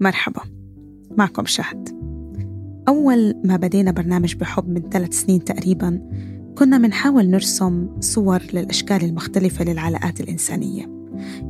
مرحبا 0.00 0.42
معكم 1.10 1.44
شهد. 1.44 1.88
أول 2.88 3.34
ما 3.44 3.56
بدينا 3.56 3.90
برنامج 3.90 4.34
بحب 4.36 4.68
من 4.68 4.90
ثلاث 4.90 5.12
سنين 5.12 5.44
تقريبا 5.44 6.00
كنا 6.58 6.78
منحاول 6.78 7.30
نرسم 7.30 8.00
صور 8.00 8.42
للأشكال 8.52 9.04
المختلفة 9.04 9.64
للعلاقات 9.64 10.20
الإنسانية. 10.20 10.90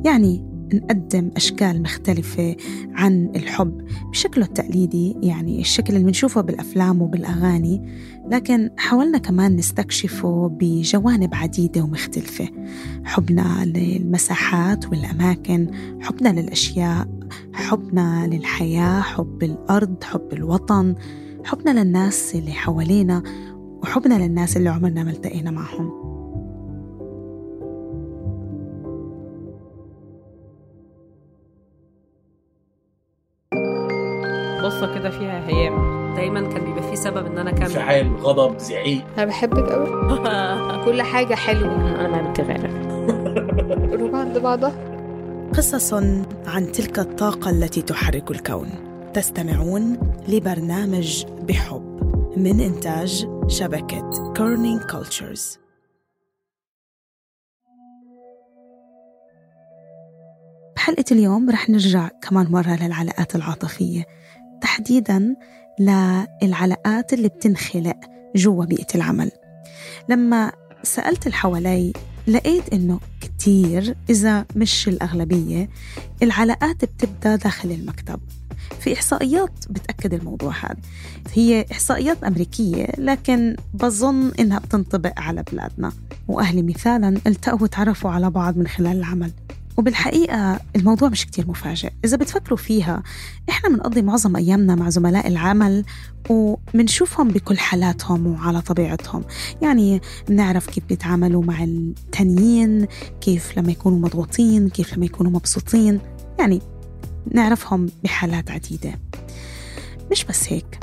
يعني 0.05 0.56
نقدم 0.75 1.31
أشكال 1.35 1.81
مختلفة 1.81 2.55
عن 2.93 3.31
الحب 3.35 3.81
بشكله 4.11 4.45
التقليدي 4.45 5.15
يعني 5.21 5.61
الشكل 5.61 5.93
اللي 5.93 6.05
بنشوفه 6.05 6.41
بالأفلام 6.41 7.01
وبالأغاني 7.01 7.81
لكن 8.31 8.69
حاولنا 8.77 9.17
كمان 9.17 9.55
نستكشفه 9.55 10.47
بجوانب 10.47 11.35
عديدة 11.35 11.81
ومختلفة. 11.81 12.49
حبنا 13.03 13.65
للمساحات 13.65 14.85
والأماكن 14.85 15.67
حبنا 16.01 16.29
للأشياء 16.29 17.07
حبنا 17.53 18.27
للحياة 18.27 19.01
حب 19.01 19.43
الأرض 19.43 20.03
حب 20.03 20.33
الوطن 20.33 20.95
حبنا 21.43 21.83
للناس 21.83 22.35
اللي 22.35 22.51
حوالينا 22.51 23.23
وحبنا 23.83 24.27
للناس 24.27 24.57
اللي 24.57 24.69
عمرنا 24.69 25.03
ما 25.03 25.11
التقينا 25.11 25.51
معهم. 25.51 26.16
قصة 34.77 34.95
كده 34.99 35.09
فيها 35.09 35.47
هيام. 35.47 35.97
دايما 36.15 36.41
كان 36.49 36.65
بيبقى 36.65 36.83
في 36.89 36.95
سبب 36.95 37.25
إن 37.25 37.37
أنا 37.37 37.49
أكمل. 37.49 37.61
انفعال 37.63 38.15
غضب 38.17 38.57
زعيق. 38.59 39.05
أنا 39.17 39.25
بحبك 39.25 39.69
قوي 39.71 39.87
كل 40.85 41.01
حاجة 41.01 41.35
حلوة. 41.35 41.75
أنا 42.05 42.07
ما 42.21 42.31
بتغير 42.31 42.67
قلوب 43.91 44.15
عند 44.21 44.37
بعضها. 44.37 44.71
قصص 45.53 45.93
عن 46.47 46.71
تلك 46.73 46.99
الطاقة 46.99 47.49
التي 47.49 47.81
تحرك 47.81 48.31
الكون. 48.31 48.69
تستمعون 49.13 49.97
لبرنامج 50.27 51.25
بحب 51.47 51.97
من 52.37 52.59
إنتاج 52.59 53.27
شبكة 53.47 54.33
Kerning 54.37 54.81
Cultures 54.81 55.57
بحلقة 60.75 61.05
اليوم 61.11 61.49
رح 61.49 61.69
نرجع 61.69 62.07
كمان 62.21 62.51
مرة 62.51 62.75
للعلاقات 62.81 63.35
العاطفية. 63.35 64.03
تحديدا 64.61 65.35
للعلاقات 65.79 67.13
اللي 67.13 67.27
بتنخلق 67.27 67.97
جوا 68.35 68.65
بيئة 68.65 68.95
العمل. 68.95 69.31
لما 70.09 70.51
سألت 70.83 71.25
اللي 71.25 71.37
حوالي 71.37 71.93
لقيت 72.27 72.73
إنه 72.73 72.99
كتير 73.21 73.95
إذا 74.09 74.45
مش 74.55 74.87
الأغلبية 74.87 75.69
العلاقات 76.23 76.85
بتبدأ 76.85 77.35
داخل 77.35 77.71
المكتب. 77.71 78.19
في 78.79 78.93
إحصائيات 78.93 79.51
بتأكد 79.69 80.13
الموضوع 80.13 80.53
هذا. 80.53 80.77
هي 81.33 81.65
إحصائيات 81.71 82.23
أمريكية 82.23 82.87
لكن 82.97 83.55
بظن 83.73 84.31
إنها 84.39 84.59
بتنطبق 84.59 85.13
على 85.19 85.43
بلادنا. 85.51 85.91
وأهلي 86.27 86.61
مثالا 86.61 87.21
التقوا 87.27 87.61
وتعرفوا 87.61 88.11
على 88.11 88.29
بعض 88.29 88.57
من 88.57 88.67
خلال 88.67 88.97
العمل. 88.97 89.31
وبالحقيقة 89.77 90.59
الموضوع 90.75 91.09
مش 91.09 91.25
كتير 91.25 91.47
مفاجئ. 91.47 91.91
إذا 92.05 92.17
بتفكروا 92.17 92.57
فيها 92.57 93.03
إحنا 93.49 93.69
بنقضي 93.69 94.01
معظم 94.01 94.35
أيامنا 94.35 94.75
مع 94.75 94.89
زملاء 94.89 95.27
العمل 95.27 95.85
وبنشوفهم 96.29 97.27
بكل 97.27 97.57
حالاتهم 97.57 98.27
وعلى 98.27 98.61
طبيعتهم. 98.61 99.23
يعني 99.61 100.01
بنعرف 100.29 100.69
كيف 100.69 100.83
بيتعاملوا 100.89 101.43
مع 101.43 101.63
التانيين 101.63 102.87
كيف 103.21 103.57
لما 103.57 103.71
يكونوا 103.71 103.99
مضغوطين 103.99 104.69
كيف 104.69 104.93
لما 104.93 105.05
يكونوا 105.05 105.31
مبسوطين. 105.31 105.99
يعني 106.39 106.61
نعرفهم 107.31 107.89
بحالات 108.03 108.51
عديدة. 108.51 108.99
مش 110.11 110.25
بس 110.25 110.53
هيك 110.53 110.79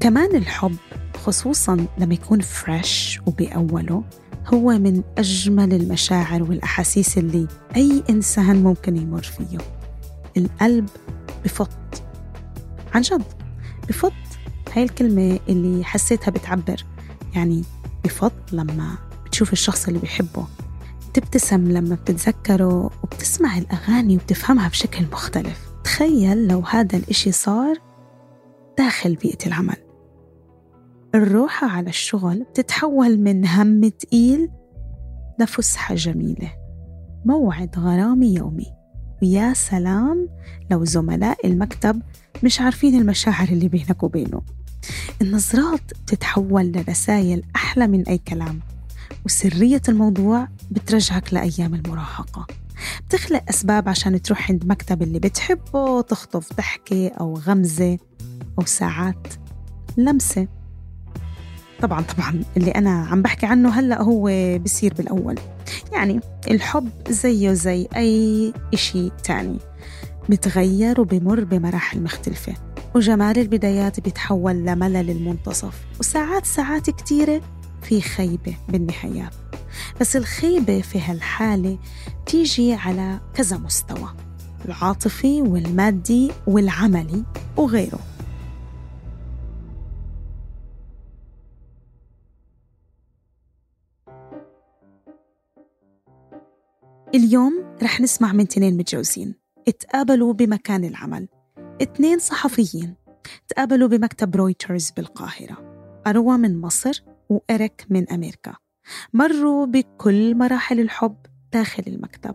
كمان 0.00 0.36
الحب 0.36 0.76
خصوصا 1.24 1.86
لما 1.98 2.14
يكون 2.14 2.40
فريش 2.40 3.20
وبأوله 3.26 4.04
هو 4.46 4.70
من 4.70 5.02
أجمل 5.18 5.74
المشاعر 5.74 6.42
والأحاسيس 6.42 7.18
اللي 7.18 7.46
أي 7.76 8.02
إنسان 8.10 8.62
ممكن 8.62 8.96
يمر 8.96 9.22
فيه. 9.22 9.58
القلب 10.36 10.88
بفط. 11.44 12.02
عن 12.94 13.00
جد 13.00 13.24
بفط. 13.88 14.12
هاي 14.72 14.82
الكلمة 14.82 15.40
اللي 15.48 15.84
حسيتها 15.84 16.30
بتعبر. 16.30 16.84
يعني 17.34 17.64
بفط 18.04 18.32
لما 18.52 18.94
بتشوف 19.26 19.52
الشخص 19.52 19.86
اللي 19.88 19.98
بيحبه. 19.98 20.46
بتبتسم 21.10 21.68
لما 21.68 21.94
بتتذكره 21.94 22.90
وبتسمع 23.02 23.58
الأغاني 23.58 24.16
وبتفهمها 24.16 24.68
بشكل 24.68 25.04
مختلف. 25.12 25.70
تخيل 25.84 26.48
لو 26.48 26.60
هذا 26.60 26.96
الإشي 26.98 27.32
صار 27.32 27.76
داخل 28.78 29.14
بيئة 29.14 29.46
العمل. 29.46 29.76
الروحة 31.14 31.66
على 31.66 31.88
الشغل 31.88 32.42
بتتحول 32.42 33.18
من 33.18 33.46
هم 33.46 33.88
تقيل 33.88 34.50
لفسحة 35.40 35.94
جميلة. 35.94 36.52
موعد 37.24 37.78
غرامي 37.78 38.34
يومي. 38.34 38.66
ويا 39.22 39.52
سلام 39.52 40.28
لو 40.70 40.84
زملاء 40.84 41.46
المكتب 41.46 42.02
مش 42.44 42.60
عارفين 42.60 43.00
المشاعر 43.00 43.48
اللي 43.48 43.68
بينك 43.68 44.02
وبينه. 44.02 44.42
النظرات 45.22 45.80
بتتحول 46.02 46.72
لرسائل 46.72 47.42
أحلى 47.56 47.86
من 47.86 48.08
أي 48.08 48.18
كلام. 48.18 48.60
وسرية 49.26 49.82
الموضوع 49.88 50.48
بترجعك 50.70 51.34
لأيام 51.34 51.74
المراهقة. 51.74 52.46
بتخلق 53.06 53.42
أسباب 53.48 53.88
عشان 53.88 54.22
تروح 54.22 54.50
عند 54.50 54.66
مكتب 54.66 55.02
اللي 55.02 55.18
بتحبه 55.18 56.00
تخطف 56.00 56.52
ضحكة 56.56 57.08
أو 57.08 57.34
غمزة 57.34 57.98
أو 58.58 58.64
ساعات 58.64 59.26
لمسة. 59.96 60.59
طبعا 61.82 62.00
طبعا 62.02 62.40
اللي 62.56 62.70
أنا 62.70 63.06
عم 63.06 63.22
بحكي 63.22 63.46
عنه 63.46 63.68
هلأ 63.68 64.02
هو 64.02 64.30
بصير 64.58 64.94
بالأول. 64.94 65.38
يعني 65.92 66.20
الحب 66.50 66.88
زيه 67.08 67.52
زي 67.52 67.88
أي 67.96 68.52
إشي 68.74 69.10
تاني. 69.24 69.58
بتغير 70.28 71.00
وبمر 71.00 71.44
بمراحل 71.44 72.02
مختلفة. 72.02 72.54
وجمال 72.94 73.38
البدايات 73.38 74.00
بيتحول 74.00 74.54
لملل 74.54 75.10
المنتصف. 75.10 75.74
وساعات 76.00 76.46
ساعات 76.46 76.90
كتيرة 76.90 77.40
في 77.82 78.00
خيبة 78.00 78.54
بالنهايات 78.68 79.34
بس 80.00 80.16
الخيبة 80.16 80.80
في 80.80 81.00
هالحالة 81.00 81.78
تيجي 82.26 82.74
على 82.74 83.18
كذا 83.34 83.56
مستوى. 83.58 84.08
العاطفي 84.64 85.42
والمادي 85.42 86.30
والعملي 86.46 87.22
وغيره. 87.56 87.98
اليوم 97.14 97.76
رح 97.82 98.00
نسمع 98.00 98.32
من 98.32 98.48
تنين 98.48 98.76
متجوزين. 98.76 99.34
اتقابلوا 99.68 100.32
بمكان 100.32 100.84
العمل. 100.84 101.28
اتنين 101.80 102.18
صحفيين. 102.18 102.94
تقابلوا 103.48 103.88
بمكتب 103.88 104.36
رويترز 104.36 104.90
بالقاهرة. 104.90 105.56
أروى 106.06 106.36
من 106.36 106.60
مصر 106.60 107.02
وإريك 107.28 107.86
من 107.90 108.10
أمريكا. 108.10 108.54
مروا 109.12 109.66
بكل 109.66 110.34
مراحل 110.34 110.80
الحب 110.80 111.16
داخل 111.52 111.82
المكتب. 111.86 112.34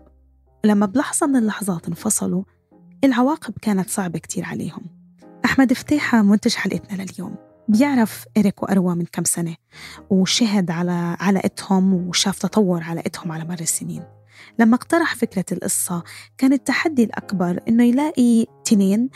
ولما 0.64 0.86
بلحظة 0.86 1.28
من 1.28 1.36
اللحظات 1.36 1.88
انفصلوا 1.88 2.44
العواقب 3.04 3.54
كانت 3.62 3.90
صعبة 3.90 4.20
كتير 4.20 4.46
عليهم. 4.46 4.86
أحمد 5.46 5.74
فتيحة 5.74 6.22
منتج 6.22 6.56
حلقتنا 6.56 7.04
لليوم. 7.04 7.36
بيعرف 7.68 8.26
إريك 8.38 8.64
وأروى 8.64 8.96
من 8.96 9.06
كم 9.12 9.24
سنة 9.24 9.56
وشهد 10.10 10.72
على 10.72 11.18
علاقتهم 11.20 11.94
وشاف 11.94 12.40
تطور 12.40 12.84
علاقتهم 12.84 13.32
على 13.32 13.46
مر 13.46 13.60
السنين. 13.62 14.15
لما 14.60 14.76
اقترح 14.76 15.16
فكرة 15.16 15.46
القصة 15.52 16.04
كان 16.38 16.54
التحدي 16.54 17.04
الأكبر 17.04 17.60
إنه 17.68 17.84
يلاقي 17.84 18.46
تنين 18.66 19.10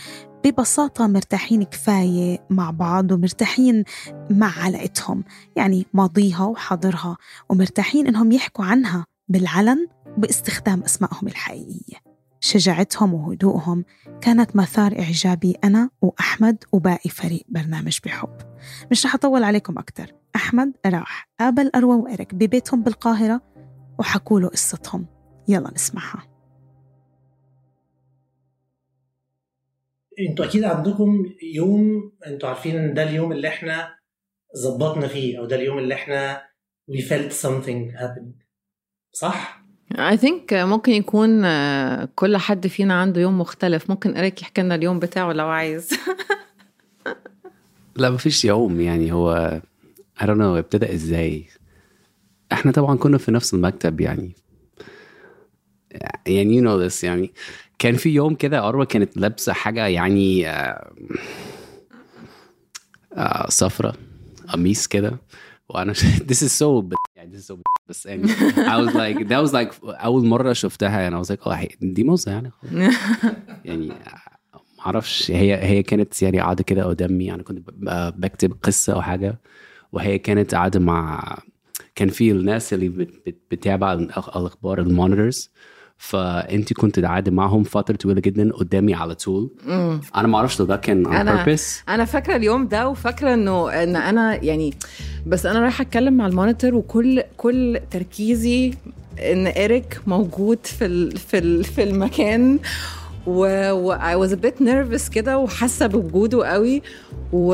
ببساطة 0.44 1.07
مرتاحين 1.07 1.63
كفاية 1.63 2.45
مع 2.50 2.71
بعض 2.71 3.12
ومرتاحين 3.12 3.83
مع 4.30 4.60
علاقتهم 4.60 5.24
يعني 5.56 5.86
ماضيها 5.94 6.45
وحاضرها 6.45 7.18
ومرتاحين 7.50 8.07
إنهم 8.07 8.31
يحكوا 8.31 8.66
عنها 8.66 9.06
بالعلن 9.27 9.88
باستخدام 10.18 10.83
أسمائهم 10.83 11.27
الحقيقية. 11.27 11.98
شجاعتهم 12.39 13.13
وهدوءهم 13.13 13.86
كانت 14.22 14.56
مثار 14.56 15.00
إعجابي 15.00 15.56
أنا 15.63 15.89
وأحمد 16.01 16.63
وباقي 16.72 17.10
فريق 17.10 17.45
برنامج 17.50 18.00
بحب. 18.06 18.38
مش 18.92 19.06
رح 19.06 19.15
أطول 19.15 19.44
عليكم 19.44 19.77
أكتر. 19.77 20.13
أحمد 20.36 20.72
راح 20.86 21.30
قابل 21.39 21.72
أروى 21.75 21.95
وإرك 21.95 22.36
ببيتهم 22.36 22.83
بالقاهرة 22.83 23.42
وحكوا 24.00 24.40
له 24.40 24.48
قصتهم. 24.48 25.06
يلا 25.48 25.72
نسمعها. 25.74 26.28
أنتوا 30.30 30.46
أكيد 30.46 30.63
عندكم 30.63 31.25
يوم 31.56 32.12
أنتوا 32.28 32.50
عارفين 32.50 32.78
إن 32.78 32.94
ده 32.94 33.04
اليوم 33.04 33.31
اللي 33.31 33.48
إحنا 33.48 33.96
ظبطنا 34.57 35.07
فيه 35.07 35.40
أو 35.40 35.46
ده 35.46 35.56
اليوم 35.56 35.78
اللي 35.78 35.94
إحنا 35.94 36.42
we 36.92 37.01
felt 37.01 37.31
something 37.31 38.00
happening. 38.00 38.44
صح؟ 39.12 39.63
I 39.94 40.18
think 40.18 40.54
ممكن 40.54 40.92
يكون 40.92 41.46
كل 42.06 42.38
حد 42.38 42.68
فينا 42.68 43.01
عنده 43.01 43.22
يوم 43.22 43.40
مختلف. 43.40 43.90
ممكن 43.90 44.18
إريك 44.18 44.42
يحكي 44.42 44.62
لنا 44.62 44.75
اليوم 44.75 45.00
بتاعه 45.00 45.34
لو 45.34 45.48
عايز. 45.48 45.90
لا 47.96 48.10
مفيش 48.10 48.46
يوم 48.46 48.81
يعني. 48.81 49.12
هو 49.12 49.62
I 50.19 50.22
don't 50.22 50.38
know 50.38 50.57
ابتدى 50.57 50.94
إزاي؟ 50.94 51.46
إحنا 52.51 52.72
طبعا 52.72 52.98
كنا 52.98 53.18
في 53.18 53.31
نفس 53.31 53.54
المكتب 53.54 54.01
يعني. 54.01 54.36
يعني 56.28 56.62
you 56.62 56.63
know 56.63 56.90
this 56.90 57.04
يعني. 57.04 57.31
كان 57.80 57.96
في 57.96 58.10
يوم 58.10 58.36
كده 58.36 58.68
أروى 58.68 58.86
كانت 58.86 59.18
لابسة 59.18 59.54
حاجة 59.54 59.88
يعني 59.88 60.50
آه، 60.50 60.94
آه، 63.13 63.50
صفرة 63.50 63.94
قميص 64.48 64.88
كده. 64.88 65.18
وأنا 65.69 65.94
this 66.30 66.42
is 66.44 66.60
so 66.63 66.84
يعني 67.16 67.38
this 67.38 67.42
is 67.42 67.48
so 67.51 67.57
بس 67.90 68.06
يعني 68.06 68.28
I 68.28 68.88
was 68.88 68.94
like 68.94 69.28
that 69.28 69.48
was 69.48 69.54
like 69.54 69.74
أول 69.84 70.25
مرة 70.25 70.54
شفتها 70.54 71.00
يعني. 71.00 71.24
I 71.24 71.25
was 71.25 71.30
like 71.30 71.42
oh 71.44 71.75
دي 71.81 72.04
موزة 72.04 72.31
يعني. 72.31 72.51
يعني 73.66 73.94
معرفش. 74.78 75.31
هي 75.31 75.63
هي 75.63 75.84
كانت 75.84 76.22
يعني 76.22 76.40
قاعدة 76.40 76.63
كده 76.63 76.84
قدامي 76.84 77.34
أنا 77.34 77.44
كنت 77.44 77.69
بكتب 78.18 78.57
قصة 78.63 78.94
أو 78.94 79.01
حاجة. 79.01 79.40
وهي 79.92 80.18
كانت 80.18 80.56
قاعدة 80.56 80.80
مع 80.80 81.38
كان 82.00 82.10
في 82.10 82.31
الناس 82.31 82.74
اللي 82.74 82.90
بت- 82.90 83.22
بت- 83.28 83.38
بتتابع 83.51 83.94
الأخبار 83.94 84.80
المونيتورز 84.80 85.50
فانت 85.98 86.74
كنت 86.74 87.00
قاعدة 87.00 87.31
معهم 87.31 87.63
فترة 87.63 87.96
طويلة 87.96 88.22
جدا 88.22 88.51
قدامي 88.54 88.94
على 88.94 89.16
طول. 89.16 89.51
أنا 90.16 90.28
ما 90.28 90.38
أعرفش 90.38 90.60
لو 90.60 90.66
ده 90.66 90.75
كان 90.75 91.06
أنا- 91.06 91.46
purpose. 91.46 91.90
أنا 91.90 92.06
فاكرة 92.06 92.36
اليوم 92.36 92.68
ده 92.68 92.88
وفاكرة 92.90 93.34
إنه 93.34 93.69
إن 93.84 93.96
أنا 93.96 94.44
يعني 94.44 94.74
بس 95.28 95.46
أنا 95.46 95.60
رايحة 95.60 95.81
أتكلم 95.81 96.13
مع 96.18 96.28
المونيتور 96.28 96.75
وكل 96.75 97.24
كل 97.38 97.80
تركيزي 97.92 98.74
إن 99.19 99.48
إيريك 99.48 100.00
موجود 100.07 100.60
في 100.68 100.86
ال 100.86 101.18
في 101.18 101.38
ال 101.38 101.63
في 101.63 101.84
المكان. 101.84 102.60
و, 103.30 103.72
و 103.72 103.96
I 103.96 104.28
was 104.28 104.31
a 104.31 104.38
bit 104.38 104.60
nervous 104.62 105.10
كده 105.10 105.38
وحاسة 105.38 105.88
بوجوده 105.88 106.48
قوي 106.48 106.81
و, 107.34 107.54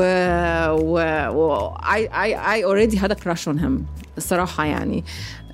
و, 0.70 0.98
و 1.28 1.70
I, 1.76 2.08
I, 2.12 2.34
I 2.34 2.62
already 2.62 2.96
had 2.96 3.10
a 3.10 3.16
crush 3.24 3.46
on 3.46 3.58
him 3.58 3.82
الصراحة 4.18 4.64
يعني. 4.64 5.04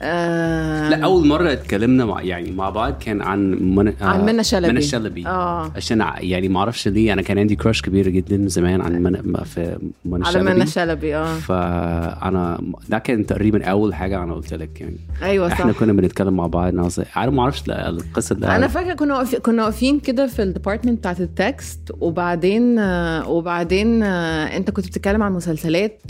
آه 0.04 0.88
لا 0.88 1.04
أول 1.04 1.26
مرة 1.26 1.52
اتكلمنا 1.52 2.04
مع 2.04 2.22
يعني 2.22 2.50
مع 2.50 2.70
بعض 2.70 2.94
كان 3.00 3.22
عن 3.22 3.50
من... 3.50 3.92
عن 4.00 4.26
منى 4.26 4.44
شلبي. 4.44 4.68
منى 4.68 4.82
شلبي. 4.82 5.26
آه. 5.26 5.72
عشان 5.76 6.04
يعني 6.18 6.48
ما 6.48 6.58
أعرفش 6.58 6.88
ليه 6.88 7.12
أنا 7.12 7.22
كان 7.22 7.38
عندي 7.38 7.56
كراش 7.56 7.82
كبير 7.82 8.08
جدا 8.08 8.48
زمان 8.48 8.80
عن 8.80 9.02
من... 9.02 9.34
في 9.44 9.78
منى 10.04 10.24
على 10.24 10.32
شلبي. 10.34 10.54
منى 10.54 10.66
شلبي 10.66 11.16
آه. 11.16 11.34
فانا 11.34 12.60
ده 12.88 12.98
كان 12.98 13.26
تقريبا 13.26 13.64
أول 13.64 13.94
حاجة 13.94 14.22
أنا 14.22 14.34
قلت 14.34 14.54
لك 14.54 14.80
يعني. 14.80 14.96
أيوه 15.22 15.48
صح. 15.48 15.60
إحنا 15.60 15.72
كنا 15.72 15.92
بنتكلم 15.92 16.36
مع 16.36 16.46
بعض 16.46 16.74
أنا 16.74 16.90
ما 17.16 17.42
أعرفش 17.42 17.62
القصة 17.68 18.34
ده 18.34 18.56
أنا 18.56 18.68
فاكرة 18.68 18.94
كنا 18.94 19.14
واقفين 19.14 19.38
كنا 19.40 19.64
واقفين 19.64 20.00
كده 20.00 20.11
في 20.20 20.42
ال 20.42 20.47
department 20.47 20.98
بتاعت 20.98 21.20
ال 21.20 21.32
text 21.32 21.80
وبعدين 22.00 22.78
وبعدين 23.26 24.02
آه، 24.02 24.56
انت 24.56 24.70
كنت 24.70 24.86
بتتكلم 24.86 25.22
عن 25.22 25.32
مسلسلات 25.32 26.02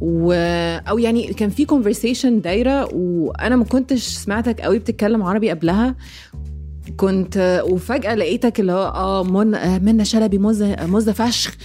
و 0.00 0.32
أو 0.88 0.98
يعني 0.98 1.26
كان 1.26 1.50
في 1.50 1.64
conversation 1.64 2.40
دايرة 2.40 2.94
وأنا 2.94 3.56
ما 3.56 3.64
كنتش 3.64 4.02
سمعتك 4.02 4.60
قوي 4.60 4.78
بتتكلم 4.78 5.22
عربي 5.22 5.50
قبلها. 5.50 5.94
كنت 6.96 7.62
وفجأة 7.70 8.14
لقيتك 8.14 8.60
اللي 8.60 8.72
هو 8.72 8.86
آه 8.86 9.22
من 9.22 9.84
منى 9.84 10.04
شلبي 10.04 10.38
مزة 10.38 10.76
مزة 10.86 11.12
فشخ. 11.12 11.56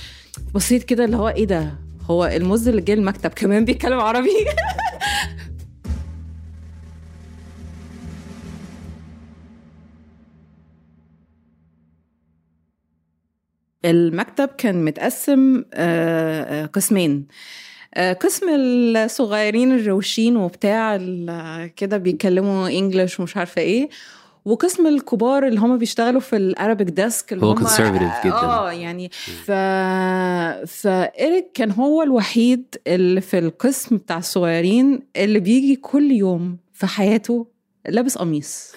بصيت 0.55 0.83
كده 0.83 1.05
اللي 1.05 1.17
هو 1.17 1.29
إيه 1.29 1.45
ده؟ 1.45 1.73
هو 2.09 2.25
المز 2.25 2.67
اللي 2.67 2.81
جه 2.81 2.93
المكتب 2.93 3.29
كمان 3.29 3.65
بيتكلم 3.65 3.99
عربي؟ 3.99 4.29
المكتب 13.85 14.47
كان 14.57 14.85
متقسم 14.85 15.63
آه، 15.73 16.63
آه، 16.63 16.65
قسمين. 16.65 17.27
آه، 17.93 18.13
قسم 18.13 18.45
الصغيرين 18.49 19.71
الروشين 19.71 20.37
وبتاع 20.37 20.97
كده 21.75 21.97
بيتكلموا 21.97 22.69
English 22.69 23.19
ومش 23.19 23.37
عارفة 23.37 23.61
إيه. 23.61 23.89
وقسم 24.45 24.87
الكبار 24.87 25.47
اللي 25.47 25.59
هم 25.59 25.77
بيشتغلوا 25.77 26.21
في 26.21 26.35
ال 26.35 26.43
Arabic 26.43 26.87
desk 26.87 27.33
اللي 27.33 27.45
هو 27.45 27.55
conservative 27.55 28.25
جداً. 28.25 28.33
آه 28.33 28.71
يعني 28.71 29.09
ف 29.45 29.51
فإيريك 30.71 31.51
كان 31.53 31.71
هو 31.71 32.03
الوحيد 32.03 32.75
اللي 32.87 33.21
في 33.21 33.39
القسم 33.39 33.97
بتاع 33.97 34.17
الصغيرين 34.17 34.99
اللي 35.15 35.39
بيجي 35.39 35.75
كل 35.75 36.11
يوم 36.11 36.57
في 36.73 36.87
حياته 36.87 37.47
لابس 37.89 38.17
قميص 38.17 38.71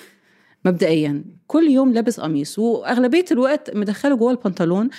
مبدئيا. 0.64 1.25
كل 1.52 1.70
يوم 1.70 1.93
لابس 1.93 2.20
قميص 2.20 2.58
وأغلبية 2.58 3.25
الوقت 3.31 3.70
مدخله 3.75 4.16
جوه 4.16 4.31
البنطلون. 4.31 4.90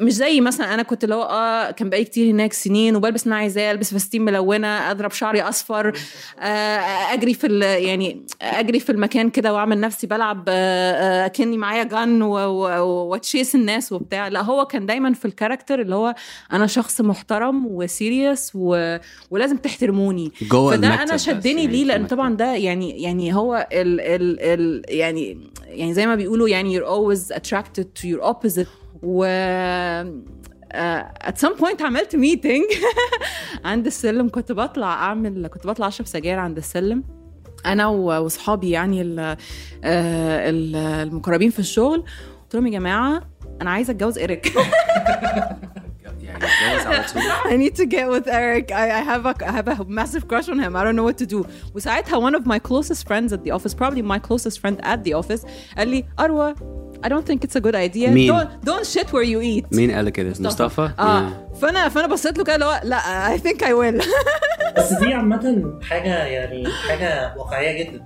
مش 0.00 0.12
زي 0.12 0.40
مثلا 0.40 0.74
أنا 0.74 0.82
كنت 0.82 1.04
اللي 1.04 1.14
هو 1.14 1.22
آه 1.22 1.70
كان 1.70 1.90
بقالي 1.90 2.04
كتير 2.04 2.30
هناك 2.30 2.52
سنين 2.52 2.96
وبلبس 2.96 3.22
اللي 3.22 3.32
أنا 3.32 3.40
عايزاه 3.40 3.70
ألبس 3.72 3.94
فساتين 3.94 4.22
ملونة 4.24 4.90
أضرب 4.90 5.12
شعري 5.12 5.42
أصفر 5.42 5.92
آه 6.40 6.78
أجري 7.12 7.34
في 7.34 7.46
يعني 7.60 8.22
أجري 8.42 8.80
في 8.80 8.92
المكان 8.92 9.30
كده 9.30 9.54
وأعمل 9.54 9.80
نفسي 9.80 10.06
بلعب 10.06 10.44
آه 10.48 11.24
آه 11.24 11.28
كاني 11.28 11.56
معايا 11.56 11.82
جن 11.84 12.22
وتشيس 12.22 13.54
الناس 13.54 13.92
وبتاع. 13.92 14.28
لا 14.28 14.42
هو 14.42 14.64
كان 14.64 14.86
دايما 14.86 15.12
في 15.12 15.24
الكاركتر 15.24 15.80
اللي 15.80 15.94
هو 15.94 16.14
أنا 16.52 16.66
شخص 16.66 17.00
محترم 17.00 17.66
وسيريس 17.66 18.52
و... 18.54 18.96
ولازم 19.30 19.56
تحترموني. 19.56 20.32
جوه 20.42 20.76
فده 20.76 21.02
أنا 21.02 21.16
شدني 21.16 21.64
يعني 21.64 21.66
ليه؟ 21.66 21.84
لأن. 21.84 22.06
طبعا 22.06 22.34
ده 22.36 22.54
يعني 22.54 23.02
يعني 23.02 23.34
هو 23.34 23.68
ال 23.72 24.00
ال 24.00 24.40
ال 24.40 24.82
يعني 24.88 25.38
يعني 25.66 25.94
زي 26.00 26.06
ما 26.06 26.14
بيقولوا 26.14 26.48
يعني 26.48 26.80
you're 26.80 26.84
always 26.88 27.36
attracted 27.36 27.84
to 27.84 28.04
your 28.06 28.22
opposite. 28.32 28.66
و 29.02 29.24
uh, 29.24 31.28
at 31.28 31.34
some 31.38 31.56
point 31.60 31.82
عملت 31.82 32.16
ميتنج 32.16 32.64
عند 33.64 33.86
السلم 33.86 34.28
كنت 34.28 34.52
بطلع 34.52 34.92
أعمل 34.92 35.46
كنت 35.46 35.66
بطلع 35.66 35.88
أشرب 35.88 36.06
سجاير 36.06 36.38
عند 36.38 36.56
السلم. 36.56 37.04
أنا 37.66 37.86
واصحابي 37.86 38.70
يعني 38.70 39.02
ال- 39.02 39.20
آه، 39.20 39.36
ال- 40.50 40.76
المقربين 40.76 41.50
في 41.50 41.58
الشغل. 41.58 42.04
قلت 42.42 42.54
لهم 42.54 42.66
يا 42.66 42.72
جماعة 42.72 43.22
أنا 43.62 43.70
عايزة 43.70 43.90
أتجوز 43.90 44.18
إيريك. 44.18 44.52
I 47.51 47.55
need 47.57 47.75
to 47.75 47.85
get 47.85 48.07
with 48.09 48.27
Eric. 48.27 48.71
I, 48.71 48.85
I 48.99 49.01
have 49.11 49.25
a 49.25 49.33
I 49.49 49.51
have 49.59 49.67
a 49.67 49.85
massive 49.99 50.23
crush 50.27 50.47
on 50.53 50.59
him. 50.59 50.71
I 50.75 50.83
don't 50.83 50.95
know 50.95 51.03
what 51.09 51.17
to 51.17 51.25
do. 51.25 51.45
وساعتها 51.75 52.19
one 52.19 52.35
of 52.35 52.45
my 52.45 52.59
closest 52.59 53.07
friends 53.07 53.33
at 53.33 53.43
the 53.43 53.51
office, 53.51 53.73
probably 53.73 54.01
my 54.01 54.19
closest 54.19 54.59
friend 54.59 54.77
at 54.83 55.03
the 55.03 55.13
office, 55.13 55.45
قال 55.77 55.87
لي 55.87 56.05
أروى 56.19 56.55
I 57.03 57.07
don't 57.07 57.25
think 57.25 57.43
it's 57.43 57.55
a 57.55 57.61
good 57.61 57.75
idea. 57.75 58.09
مين؟ 58.09 58.31
Don't 58.31 58.65
don't 58.65 58.85
shit 58.85 59.07
where 59.13 59.23
you 59.23 59.41
eat. 59.41 59.65
مين 59.77 59.91
قال 59.91 60.09
كده 60.09 60.29
مصطفى 60.39 60.89
اه 60.99 61.47
فانا 61.61 61.89
فانا 61.89 62.07
بصيت 62.07 62.37
له 62.37 62.43
كده 62.43 62.55
اللي 62.55 62.65
هو 62.65 62.81
لا 62.83 62.99
I 63.37 63.39
think 63.39 63.57
I 63.61 63.69
will. 63.71 64.05
بس 64.77 64.93
دي 64.93 65.13
عامة 65.13 65.79
حاجة 65.83 66.23
يعني 66.25 66.67
حاجة 66.89 67.33
واقعية 67.37 67.83
جدا 67.83 68.03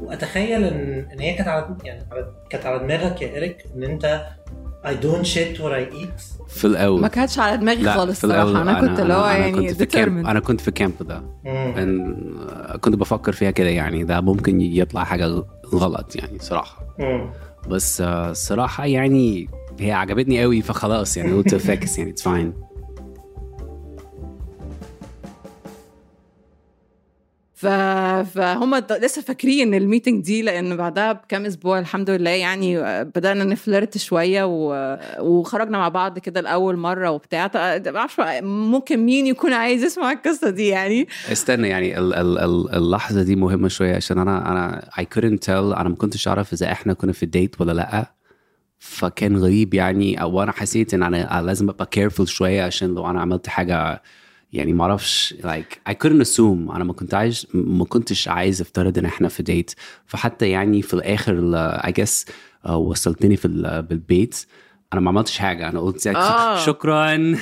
وأتخيل 0.00 0.64
إن 0.64 1.06
إن 1.12 1.20
هي 1.20 1.32
كانت 1.34 1.48
على 1.48 1.76
يعني 1.84 2.00
على- 2.12 2.48
كانت 2.50 2.66
على 2.66 2.78
دماغك 2.78 3.22
يا 3.22 3.34
إيريك 3.34 3.56
إن 3.76 3.82
أنت 3.82 4.26
I 4.83 4.89
don't 4.89 5.25
shit 5.25 5.59
where 5.59 5.71
I 5.71 5.95
eat. 6.03 6.47
في 6.47 6.65
الأول. 6.67 7.01
ما 7.01 7.07
كانتش 7.07 7.39
على 7.39 7.57
دماغي 7.57 7.81
لا 7.81 7.93
خالص 7.93 8.21
صراحة. 8.21 8.61
أنا 8.61 8.81
كنت 8.81 8.99
اللي 8.99 9.13
هو 9.13 9.25
أنا 9.25 9.37
يعني 9.37 9.51
كنت 9.51 9.77
في 9.77 9.85
camp. 9.85 10.25
أنا 10.25 10.39
كنت 10.39 10.61
في 10.61 10.71
camp 10.71 10.93
ده. 11.01 11.23
كنت 12.77 12.95
بفكر 12.95 13.31
فيها 13.31 13.51
كده 13.51 13.69
يعني. 13.69 14.03
ده 14.03 14.21
ممكن 14.21 14.61
يطلع 14.61 15.03
حاجة 15.03 15.43
غلط 15.75 16.15
يعني 16.15 16.39
صراحة. 16.39 16.95
مم. 16.99 17.29
بس 17.69 18.01
آه، 18.01 18.31
الصراحه 18.31 18.85
يعني 18.85 19.49
هي 19.79 19.91
عجبتني 19.91 20.41
قوي 20.41 20.61
فخلاص 20.61 21.17
يعني 21.17 21.31
قلت 21.31 21.55
فاكس 21.67 21.97
يعني 21.97 22.11
it's 22.11 22.21
fine 22.21 22.53
ف... 27.53 27.65
فهم 28.23 28.75
لسه 28.75 29.21
فاكرين 29.21 29.73
ال 29.73 29.79
meeting 29.79 30.23
دي 30.23 30.41
لأن 30.41 30.77
بعدها 30.77 31.13
بكام 31.13 31.45
أسبوع 31.45 31.79
الحمد 31.79 32.09
لله 32.09 32.29
يعني 32.29 32.77
بدأنا 33.03 33.43
ن 33.43 33.52
flirt 33.52 33.97
شوية. 33.97 34.43
وخرجنا 35.19 35.77
مع 35.77 35.89
بعض 35.89 36.19
كده 36.19 36.41
لأول 36.41 36.77
مرة 36.77 37.09
وبتاع 37.11 37.51
ما 37.53 37.97
أعرفش 37.97 38.15
ممكن 38.43 38.97
مين 38.99 39.27
يكون 39.27 39.53
عايز 39.53 39.83
يسمع 39.83 40.11
القصة 40.11 40.49
دي 40.49 40.67
يعني 40.67 41.07
استنى 41.31 41.67
يعني 41.67 41.99
ال 41.99 42.13
ال 42.13 42.37
ال 42.37 42.75
اللحظة 42.75 43.23
دي 43.23 43.35
مهمة 43.35 43.67
شوية 43.67 43.95
عشان 43.95 44.19
أنا 44.19 44.51
أنا 44.51 44.89
I 44.99 45.03
couldn't 45.03 45.45
tell 45.45 45.49
أنا 45.49 45.89
ما 45.89 45.95
كنتش 45.95 46.27
أعرف 46.27 46.53
إذا 46.53 46.71
إحنا 46.71 46.93
كنا 46.93 47.11
في 47.11 47.23
ال 47.23 47.31
date 47.31 47.61
ولا 47.61 47.71
لأ 47.71 48.11
فكان 48.79 49.37
غريب 49.37 49.73
يعني 49.73 50.21
أو 50.21 50.43
أنا 50.43 50.51
حسيت 50.51 50.93
إن 50.93 51.03
أنا 51.03 51.41
لازم 51.45 51.69
أبقى 51.69 51.85
careful 51.85 52.27
شوية 52.27 52.63
عشان 52.63 52.95
لو 52.95 53.09
أنا 53.09 53.21
عملت 53.21 53.47
حاجة 53.47 54.01
يعني 54.53 54.73
ما 54.73 54.83
أعرفش 54.83 55.35
like 55.43 55.91
I 55.91 55.93
couldn't 55.93 56.21
assume. 56.27 56.39
أنا 56.75 56.83
ما 56.83 56.93
كنت 56.93 57.13
عايز 57.13 57.47
ما 57.53 57.85
كنتش 57.85 58.27
عايز 58.27 58.61
أفترض 58.61 58.97
إن 58.97 59.05
إحنا 59.05 59.27
في 59.27 59.43
ديت 59.43 59.71
فحتى 60.05 60.49
يعني 60.49 60.81
في 60.81 60.93
الآخر 60.93 61.33
ال- 61.33 61.81
I 61.83 61.89
guess 62.01 62.25
uh, 62.67 62.69
وصلتني 62.71 63.35
في 63.37 63.45
ال- 63.45 63.81
بالبيت 63.81 64.45
أنا 64.93 65.01
ما 65.01 65.09
عملتش 65.09 65.37
حاجة. 65.37 65.69
أنا 65.69 65.79
قلت 65.79 66.07
آه. 66.07 66.57
شكرا. 66.65 67.17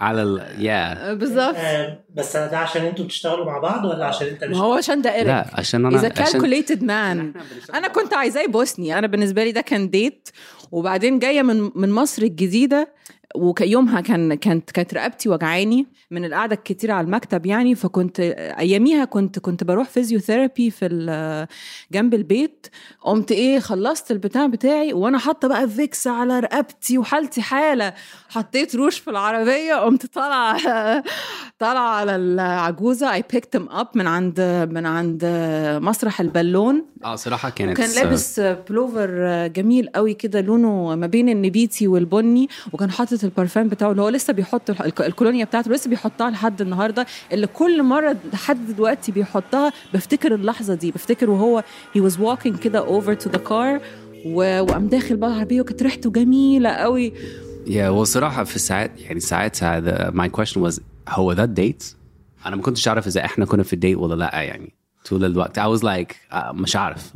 على 0.00 0.22
ال 0.22 0.42
يا 0.64 1.14
بالظبط. 1.14 1.54
آه، 1.56 1.98
بس 2.14 2.36
ده 2.36 2.58
عشان 2.58 2.82
أنتوا 2.84 3.04
بتشتغلوا 3.04 3.44
مع 3.46 3.58
بعض 3.58 3.84
ولا 3.84 4.04
عشان 4.06 4.26
أنت 4.28 4.44
مش 4.44 4.56
ما 4.56 4.62
هو 4.62 4.72
عشان 4.72 5.02
ده 5.02 5.12
إيريك 5.14 5.26
لا 5.26 5.50
عشان 5.54 5.86
أنا 5.86 5.98
إذا 5.98 6.22
عشان 6.22 6.40
calculated 6.40 6.78
man. 6.80 7.38
أنا 7.74 7.88
كنت 7.88 8.14
عايزاه 8.14 8.42
يبوسني 8.42 8.98
أنا 8.98 9.06
بالنسبة 9.06 9.44
لي 9.44 9.52
ده 9.52 9.60
كان 9.60 9.90
ديت 9.90 10.28
وبعدين 10.72 11.18
جاية 11.18 11.42
من 11.42 11.70
من 11.74 11.90
مصر 11.92 12.22
الجديدة. 12.22 12.92
ويومها 13.36 14.00
كان 14.00 14.34
كانت 14.34 14.70
كانت 14.70 14.94
رقبتي 14.94 15.28
وجعاني 15.28 15.86
من 16.10 16.24
القعدة 16.24 16.54
الكتير 16.54 16.90
على 16.90 17.04
المكتب 17.04 17.46
يعني. 17.46 17.74
فكنت 17.74 18.20
أياميها 18.58 19.04
كنت 19.04 19.38
كنت 19.38 19.64
بروح 19.64 19.88
physiotherapy 19.88 20.70
في 20.70 21.46
جنب 21.92 22.14
البيت. 22.14 22.66
قمت 23.00 23.32
إيه 23.32 23.58
خلصت 23.60 24.10
البتاع 24.10 24.46
بتاعي 24.46 24.92
وأنا 24.92 25.18
حاطة 25.18 25.48
بقى 25.48 25.68
Vicks 25.68 26.06
على 26.06 26.40
رقبتي 26.40 26.98
وحالتي 26.98 27.42
حالة. 27.42 27.94
حطيت 28.28 28.76
روش 28.76 28.98
في 28.98 29.10
العربية 29.10 29.74
قمت 29.74 30.06
طالعة 30.06 30.58
طالعة 31.58 31.90
على 31.94 32.16
العجوزة. 32.16 33.14
I 33.14 33.24
picked 33.32 33.56
him 33.56 33.68
up 33.68 33.88
من 33.94 34.06
عند 34.06 34.40
من 34.72 34.86
عند 34.86 35.24
مسرح 35.82 36.20
البالون. 36.20 36.84
آه 37.04 37.16
صراحة 37.16 37.50
كانت 37.50 37.76
كان 37.76 37.90
لابس 37.90 38.40
بلوفر 38.40 39.46
جميل 39.46 39.88
قوي 39.88 40.14
كده 40.14 40.40
لونه 40.40 40.96
ما 40.96 41.06
بين 41.06 41.28
النبيتي 41.28 41.88
والبني. 41.88 42.48
وكان 42.72 42.90
حاطط 42.90 43.24
البارفان 43.28 43.68
بتاعه 43.68 43.90
اللي 43.90 44.02
هو 44.02 44.08
لسه 44.08 44.32
بيحط 44.32 44.70
الكولونيا 45.00 45.44
بتاعته 45.44 45.70
لسه 45.70 45.90
بيحطها 45.90 46.30
لحد 46.30 46.60
النهارده. 46.60 47.06
اللي 47.32 47.46
كل 47.46 47.82
مرة 47.82 48.16
لحد 48.32 48.66
دلوقتي 48.66 49.12
بيحطها 49.12 49.72
بفتكر 49.94 50.34
اللحظة 50.34 50.74
دي 50.74 50.90
بفتكر 50.90 51.30
وهو 51.30 51.62
he 51.98 52.00
was 52.00 52.14
walking 52.14 52.58
كده 52.58 53.00
over 53.00 53.14
to 53.18 53.28
the 53.30 53.38
car 53.48 53.80
و- 54.26 54.60
وقام 54.60 54.86
داخل 54.88 55.16
بقى 55.16 55.30
العربية 55.30 55.60
وكانت 55.60 55.82
ريحته 55.82 56.10
جميلة 56.10 56.70
قوي. 56.70 57.12
يا 57.66 57.88
والصراحه 57.88 58.44
في 58.44 58.58
ساعات 58.58 58.90
يعني 59.00 59.20
the- 59.80 60.12
my 60.14 60.40
question 60.40 60.56
was 60.68 60.80
هو 61.08 61.32
ده 61.32 61.44
ال 61.44 61.51
date؟ 61.51 61.84
أنا 62.46 62.56
ما 62.56 62.62
كنتش 62.62 62.88
عارف 62.88 63.06
إذا 63.06 63.24
إحنا 63.24 63.44
كنا 63.44 63.62
في 63.62 63.72
ال 63.72 63.77
date 63.77 63.96
ولا 63.96 64.14
لأ 64.14 64.42
يعني 64.42 64.74
طول 65.08 65.24
الوقت. 65.24 65.58
I 65.60 65.62
was 65.62 65.82
like 65.82 66.14
آه، 66.32 66.52
مش 66.52 66.76
عارف. 66.76 67.12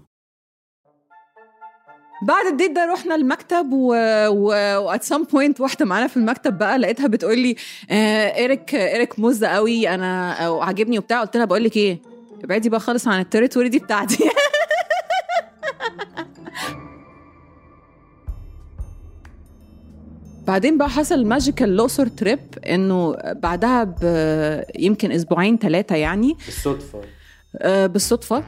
بعد 2.22 2.46
ال 2.46 2.51
date 2.51 2.70
ده 2.70 2.84
رحنا 2.92 3.14
المكتب 3.14 3.72
و. 3.72 3.86
و 4.78 4.86
at 4.86 5.02
some 5.02 5.24
point 5.24 5.60
واحدة 5.60 5.84
معانا 5.84 6.06
في 6.06 6.16
المكتب 6.16 6.58
بقى 6.58 6.78
لقيتها 6.78 7.06
بتقول 7.06 7.38
لي 7.38 7.56
آه 7.90 8.36
إيريك 8.36 8.74
إيريك 8.74 9.18
مز 9.18 9.44
قوي 9.44 9.88
أنا 9.88 10.32
عاجبني 10.62 10.98
وبتاع. 10.98 11.20
قلت 11.20 11.36
لها 11.36 11.44
بقول 11.44 11.64
لك 11.64 11.76
إيه 11.76 11.98
ابعدي 12.44 12.68
بقى 12.68 12.80
خالص 12.80 13.08
عن 13.08 13.20
ال 13.20 13.25
territory 13.25 13.68
دي 13.68 13.78
بتاعتي. 13.78 14.24
بعدين 20.46 20.78
بقى 20.78 20.88
حصل 20.88 21.26
magical 21.26 21.68
الأقصر 21.70 22.06
trip 22.06 22.38
إنه 22.68 23.16
بعدها 23.32 23.94
يمكن 24.78 25.12
أسبوعين 25.12 25.58
ثلاثة 25.58 25.96
يعني. 25.96 26.36
بالصدفة. 26.46 27.00
آه، 27.56 27.86
بالصدفة. 27.86 28.44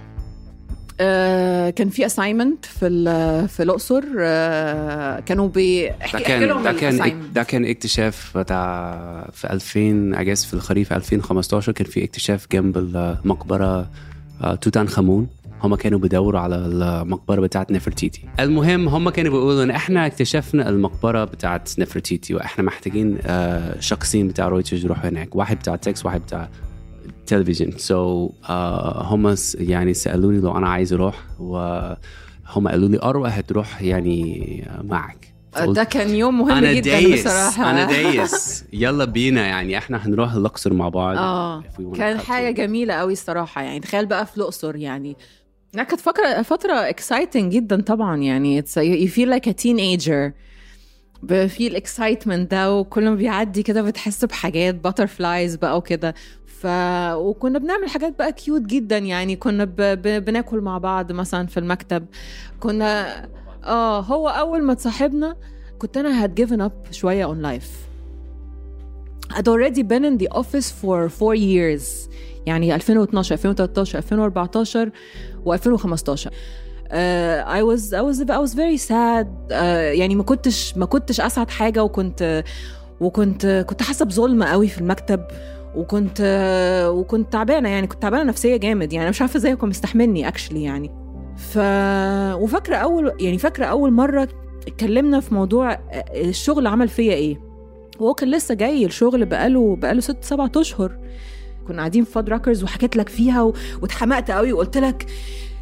آه، 1.01 1.71
كان 1.71 1.89
في 1.89 2.07
assignment 2.07 2.65
في 2.65 2.89
في 3.49 3.63
الأقصر 3.63 4.03
آه، 4.19 5.21
كانوا 5.21 5.49
بي 5.49 5.89
ده 5.89 6.21
كان 6.21 6.63
ده 6.63 6.73
كان. 6.73 7.21
ده 7.35 7.43
كان 7.43 7.65
اكتشاف 7.65 8.39
بتاع 8.39 9.31
في 9.33 9.53
2000 9.53 10.15
I 10.15 10.20
guess 10.20 10.45
في 10.45 10.55
الخريف 10.55 10.93
2015 10.93 11.73
كان 11.73 11.87
في 11.87 12.05
اكتشاف 12.05 12.47
جنب 12.53 12.79
المقبره 12.79 13.91
آه، 14.43 14.55
توت 14.55 14.77
عنخ 14.77 14.99
امون 14.99 15.27
هم 15.63 15.75
كانوا 15.75 15.99
بيدوروا 15.99 16.41
على 16.41 16.57
المقبرة 16.57 17.41
بتاعت 17.41 17.71
نفرتيتي. 17.73 18.21
المهم 18.41 18.89
هم 18.89 19.11
كانوا 19.11 19.33
بيقولوا 19.33 19.63
إن 19.63 19.71
إحنا 19.71 20.07
اكتشفنا 20.07 20.69
المقبرة 20.69 21.25
بتاعت 21.25 21.79
نفرتيتي 21.79 22.35
وإحنا 22.35 22.65
محتاجين 22.65 23.19
شخصين 23.81 24.29
بتاع 24.29 24.49
رويترز 24.49 24.85
يروحوا 24.85 25.09
هناك. 25.11 25.37
واحد 25.37 25.57
بتاع 25.59 25.77
تكس 25.77 26.05
واحد 26.07 26.21
بتاع 26.21 26.49
تلفزيون 27.27 27.79
so 27.79 28.29
so, 28.29 28.33
uh, 28.47 28.51
هم 29.03 29.35
يعني 29.55 29.95
سألوني 29.95 30.41
لو 30.41 30.59
أنا 30.59 30.69
عايز 30.69 30.93
أروح 30.93 31.25
وهم 31.39 32.69
قالوا 32.69 32.89
لي 32.89 32.99
اروى 33.03 33.29
هتروح 33.29 33.83
يعني 33.83 34.69
معك 34.83 35.35
فقلت 35.53 35.77
ده 35.77 35.85
كان 35.85 36.15
يوم 36.15 36.39
مهم 36.39 36.51
أنا 36.51 36.73
جدا 36.73 36.91
دايس 36.91 37.27
بصراحة. 37.27 37.71
أنا 37.71 37.85
دايس. 37.87 38.65
يلا 38.73 39.05
بينا 39.05 39.47
يعني 39.47 39.79
إحنا 39.79 40.07
هنروح 40.07 40.33
الأقصر 40.33 40.73
مع 40.73 40.89
بعض. 40.89 41.17
آه 41.17 41.63
كان 41.97 42.19
حاجة 42.19 42.51
جميلة 42.51 42.95
قوي 42.95 43.13
الصراحة 43.13 43.63
يعني. 43.63 43.81
تخيل 43.81 44.07
بقى 44.07 44.27
في 44.27 44.37
الأقصر 44.37 44.77
يعني. 44.77 45.17
لا 45.75 45.83
كانت 45.83 46.01
فتره 46.01 46.43
فترة 46.43 46.73
exciting 46.73 47.53
جدا 47.53 47.81
طبعا 47.81 48.17
يعني. 48.17 48.63
It's 48.63 48.75
you 48.75 49.09
feel 49.11 49.29
like 49.39 49.51
a 49.51 49.55
teenager. 49.65 50.33
في 51.29 51.67
ال 51.67 51.75
excitement 51.75 52.51
ده 52.51 52.75
وكل 52.75 53.05
ما 53.09 53.15
بيعدي 53.15 53.63
كده 53.63 53.83
بتحس 53.83 54.25
بحاجات 54.25 54.75
butterflies 54.75 55.57
بقى 55.57 55.79
وكده. 55.79 56.15
وكنا 57.17 57.59
بنعمل 57.59 57.89
حاجات 57.89 58.19
بقى 58.19 58.33
cute 58.33 58.61
جدا 58.63 58.99
يعني. 58.99 59.37
كنا 59.37 59.65
ب... 59.65 59.77
ب... 59.77 60.25
بناكل 60.25 60.61
مع 60.61 60.79
بعض 60.79 61.13
مثلا 61.13 61.47
في 61.47 61.61
المكتب. 61.61 62.07
كنا 62.61 63.25
آه 63.65 64.01
هو 64.01 64.29
أول 64.29 64.63
ما 64.63 64.73
اتصاحبنا 64.73 65.37
كنت 65.79 65.97
أنا 65.97 66.27
had 66.27 66.31
given 66.41 66.61
up 66.69 66.91
شوية 66.93 67.27
on 67.35 67.37
life. 67.47 67.67
I'd 69.37 69.49
already 69.49 69.83
been 69.83 70.05
in 70.05 70.19
the 70.25 70.29
office 70.39 70.71
for 70.83 71.09
four 71.09 71.35
years. 71.35 72.09
يعني 72.47 72.75
2012 72.75 73.33
2013 73.33 73.99
2014 73.99 74.91
و2015 75.47 76.29
Uh, 76.85 76.87
I 77.59 77.63
was 77.71 77.83
I 77.93 78.03
was 78.09 78.17
I 78.21 78.39
was 78.45 78.53
very 78.55 78.79
sad. 78.79 79.27
uh, 79.51 79.55
يعني 79.99 80.15
ما 80.15 80.23
كنتش 80.23 80.77
ما 80.77 80.87
كنتش 80.87 81.21
أسعد 81.21 81.51
حاجة 81.51 81.85
وكنت 81.85 82.45
وكنت 83.01 83.65
كنت 83.69 83.83
حاسة 83.83 84.05
بظلم 84.05 84.43
قوي 84.43 84.69
في 84.69 84.79
المكتب. 84.81 85.25
وكنت 85.77 86.21
وكنت 86.95 87.33
تعبانة 87.33 87.69
يعني 87.69 87.87
كنت 87.87 88.03
تعبانة 88.03 88.23
نفسية 88.23 88.57
جامد 88.57 88.93
يعني 88.93 89.11
مش 89.11 89.21
عارفة 89.21 89.37
إزاي 89.37 89.57
كان 89.57 89.69
مستحملني 89.69 90.29
اكشلي 90.29 90.63
يعني 90.63 90.91
ف 91.37 91.59
وفاكرة 92.43 92.77
أول 92.77 93.13
يعني 93.21 93.39
فاكرة 93.39 93.65
أول 93.65 93.93
مرة 93.93 94.29
اتكلمنا 94.69 95.21
في 95.21 95.35
موضوع 95.35 95.79
الشغل 96.15 96.67
عمل 96.67 96.89
فيا 96.89 97.15
إيه 97.15 97.41
وهو 98.01 98.15
كان 98.15 98.31
لسه 98.31 98.55
جاي 98.55 98.85
الشغل 98.87 99.25
بقاله 99.25 99.77
بقاله 99.77 100.01
ست 100.01 100.25
سبعة 100.25 100.51
أشهر 100.57 100.99
كنا 101.69 101.79
قاعدين 101.79 102.05
في 102.05 102.13
فاد 102.13 102.29
راكرز 102.29 102.65
وحكيت 102.65 102.97
لك 102.97 103.09
فيها. 103.09 103.53
واتحمقت 103.83 104.31
قوي 104.31 104.53
وقلت 104.53 104.79
لك 104.79 105.07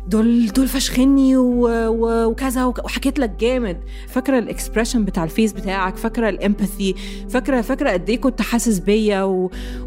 دول 0.08 0.46
دول 0.46 0.68
فشخني. 0.68 1.36
وكذا 1.36 2.64
وك... 2.64 2.84
وحكيت 2.84 3.18
لك 3.18 3.30
جامد 3.30 3.80
فاكرة 4.08 4.38
ال 4.38 4.44
expression 4.44 5.04
بتاع 5.04 5.24
ال 5.24 5.30
face 5.30 5.52
بتاعك 5.52 5.96
فاكرة 5.96 6.28
ال 6.28 6.36
empathy 6.37 6.94
فاكرة 7.30 7.60
فاكرة 7.60 7.90
قد 7.90 8.10
إيه 8.10 8.20
كنت 8.20 8.42
حاسس 8.42 8.78
بيا. 8.78 9.22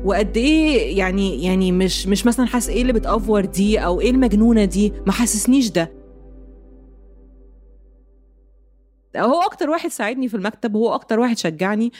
وقد 0.03 0.37
إيه 0.37 0.97
يعني 0.97 1.43
يعني 1.43 1.71
مش 1.71 2.07
مش 2.07 2.25
مثلا 2.25 2.45
حاسس 2.45 2.69
إيه 2.69 2.81
اللي 2.81 2.93
بتأفور 2.93 3.45
دي 3.45 3.79
أو 3.79 4.01
إيه 4.01 4.11
المجنونة 4.11 4.65
دي 4.65 4.93
ما 5.05 5.11
حسسنيش 5.11 5.69
ده 5.71 5.91
هو 9.17 9.41
أكتر 9.41 9.69
واحد 9.69 9.89
ساعدني 9.89 10.27
في 10.27 10.37
المكتب 10.37 10.75
هو 10.75 10.93
أكتر 10.95 11.19
واحد 11.19 11.37
شجعني 11.37 11.91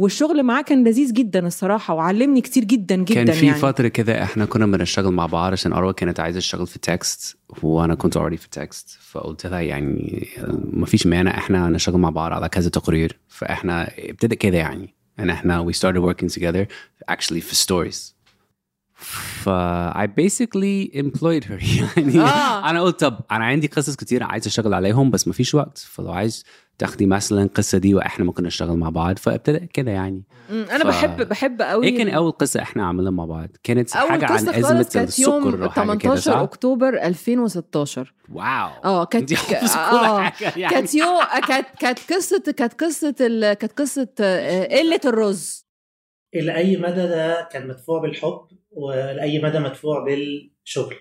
والشغل 0.00 0.42
معاه 0.42 0.62
كان 0.62 0.84
لذيذ 0.84 1.12
جدا 1.12 1.46
الصراحة 1.46 1.94
وعلمني 1.94 2.40
كتير 2.40 2.64
جدا 2.64 2.96
جدا 2.96 3.14
كان 3.14 3.32
في 3.32 3.46
يعني. 3.46 3.58
فترة 3.58 3.88
كده 3.88 4.22
إحنا 4.22 4.44
كنا 4.44 4.66
بنشتغل 4.66 5.12
مع 5.12 5.26
بعض 5.26 5.52
عشان 5.52 5.72
أروى 5.72 5.92
كانت 5.92 6.20
عايزة 6.20 6.38
تشتغل 6.38 6.66
في 6.66 6.76
التكست 6.76 7.38
وأنا 7.62 7.94
كنت 7.94 8.18
already 8.18 8.34
في 8.34 8.44
التكست 8.44 8.98
فقلت 9.00 9.46
لها 9.46 9.60
يعني 9.60 10.28
مفيش 10.72 11.06
مانع 11.06 11.38
إحنا 11.38 11.68
نشتغل 11.68 11.98
مع 11.98 12.10
بعض 12.10 12.32
على 12.32 12.48
كذا 12.48 12.70
تقرير. 12.70 13.18
فإحنا 13.28 13.90
ابتدى 13.98 14.36
كده 14.36 14.58
يعني. 14.58 14.94
إن 15.18 15.30
إحنا 15.30 15.66
we 15.70 15.74
started 15.74 16.00
working 16.10 16.34
together 16.34 16.66
actually 17.12 17.40
في 17.40 17.66
stories. 17.66 18.19
ف 19.00 19.48
I 19.94 20.06
basically 20.06 20.90
employed 20.96 21.44
her. 21.44 21.62
يعني 21.96 22.20
آه. 22.20 22.70
أنا 22.70 22.82
قلت 22.82 23.00
طب 23.00 23.18
أنا 23.30 23.44
عندي 23.44 23.66
قصص 23.66 23.96
كتير 23.96 24.22
عايز 24.22 24.46
أشتغل 24.46 24.74
عليهم 24.74 25.10
بس 25.10 25.28
مفيش 25.28 25.54
وقت. 25.54 25.78
فلو 25.78 26.12
عايز 26.12 26.44
تاخدي 26.78 27.06
مثلا 27.06 27.42
القصة 27.42 27.78
دي 27.78 27.94
وإحنا 27.94 28.24
ممكن 28.24 28.44
نشتغل 28.44 28.76
مع 28.76 28.88
بعض. 28.88 29.18
فابتدى 29.18 29.58
كده 29.66 29.90
يعني. 29.90 30.22
أنا 30.50 30.78
ف- 30.84 30.86
بحب 30.86 31.28
بحب 31.28 31.62
قوي 31.62 31.86
إيه 31.86 31.98
كان 31.98 32.08
أول 32.08 32.30
قصة 32.32 32.62
إحنا 32.62 32.86
عملنا 32.86 33.10
مع 33.10 33.24
بعض؟ 33.24 33.48
كانت 33.62 33.96
أول 33.96 34.10
حاجة 34.10 34.26
عن 34.26 34.32
قصة 34.38 34.58
أزمة 34.58 34.82
كانت 34.92 35.18
يوم 35.18 35.48
السكر 35.48 35.64
وحاجه 35.66 35.94
كده 35.94 36.14
18 36.16 36.20
صح 36.20 36.36
أكتوبر 36.36 36.88
2016 36.88 38.14
واو. 38.32 38.68
آه 38.84 39.04
كانت 39.04 39.24
دي 39.28 39.36
حافظة 39.36 39.90
كل 39.90 40.06
حاجة 40.24 40.52
يعني. 40.56 40.74
كانت 40.74 40.94
يوم 40.94 41.18
كانت 41.48 41.66
كانت 41.80 41.98
قصه 42.12 42.42
كانت 42.56 42.84
قصة 42.84 43.14
ال... 43.20 43.52
كانت 43.54 43.72
قصة 43.80 44.08
آه، 44.20 44.78
قلة 44.78 45.00
الرز. 45.04 45.69
إلى 46.34 46.54
أي 46.56 46.76
مدى 46.76 46.94
ده 47.08 47.48
كان 47.52 47.68
مدفوع 47.68 48.00
بالحب 48.00 48.40
ولاي 48.70 49.42
مدى 49.42 49.58
مدفوع 49.58 50.04
بالشغل؟ 50.04 50.94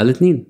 الاثنين 0.00 0.46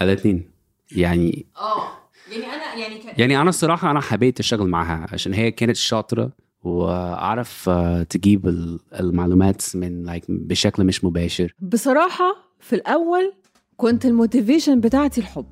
الاثنين 0.00 0.50
يعني 0.96 1.46
آه. 1.56 1.88
يعني 2.32 2.44
أنا 2.46 2.74
يعني 2.74 2.98
كان... 2.98 3.14
يعني 3.18 3.40
أنا 3.40 3.48
الصراحة 3.48 3.90
أنا 3.90 4.00
حبيت 4.00 4.40
أشتغل 4.40 4.66
معاها 4.68 5.06
عشان 5.12 5.34
هي 5.34 5.50
كانت 5.50 5.76
شاطرة 5.76 6.32
وأعرف 6.64 7.68
آه، 7.68 8.02
تجيب 8.02 8.48
ال- 8.48 8.80
المعلومات 9.00 9.76
من 9.76 10.14
like 10.16 10.24
بشكل 10.28 10.84
مش 10.84 11.04
مباشر. 11.04 11.54
بصراحة 11.60 12.36
في 12.60 12.72
الأول 12.74 13.32
كنت 13.76 14.06
ال 14.06 14.13
motivation 14.13 14.80
بتاعتي 14.80 15.20
الحب. 15.20 15.46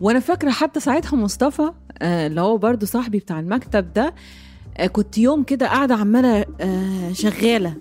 وأنا 0.00 0.20
فاكرة 0.20 0.50
حتى 0.50 0.80
ساعتها 0.80 1.16
مصطفى 1.16 1.70
آه، 2.02 2.26
اللي 2.26 2.40
هو 2.40 2.56
برضو 2.58 2.86
صاحبي 2.86 3.18
بتاع 3.18 3.40
المكتب 3.40 3.92
ده 3.92 4.14
كنت 4.92 5.18
يوم 5.18 5.42
كده 5.42 5.66
قاعدة 5.66 5.94
عمالة 5.94 6.44
آه، 6.60 7.12
شغالة. 7.12 7.74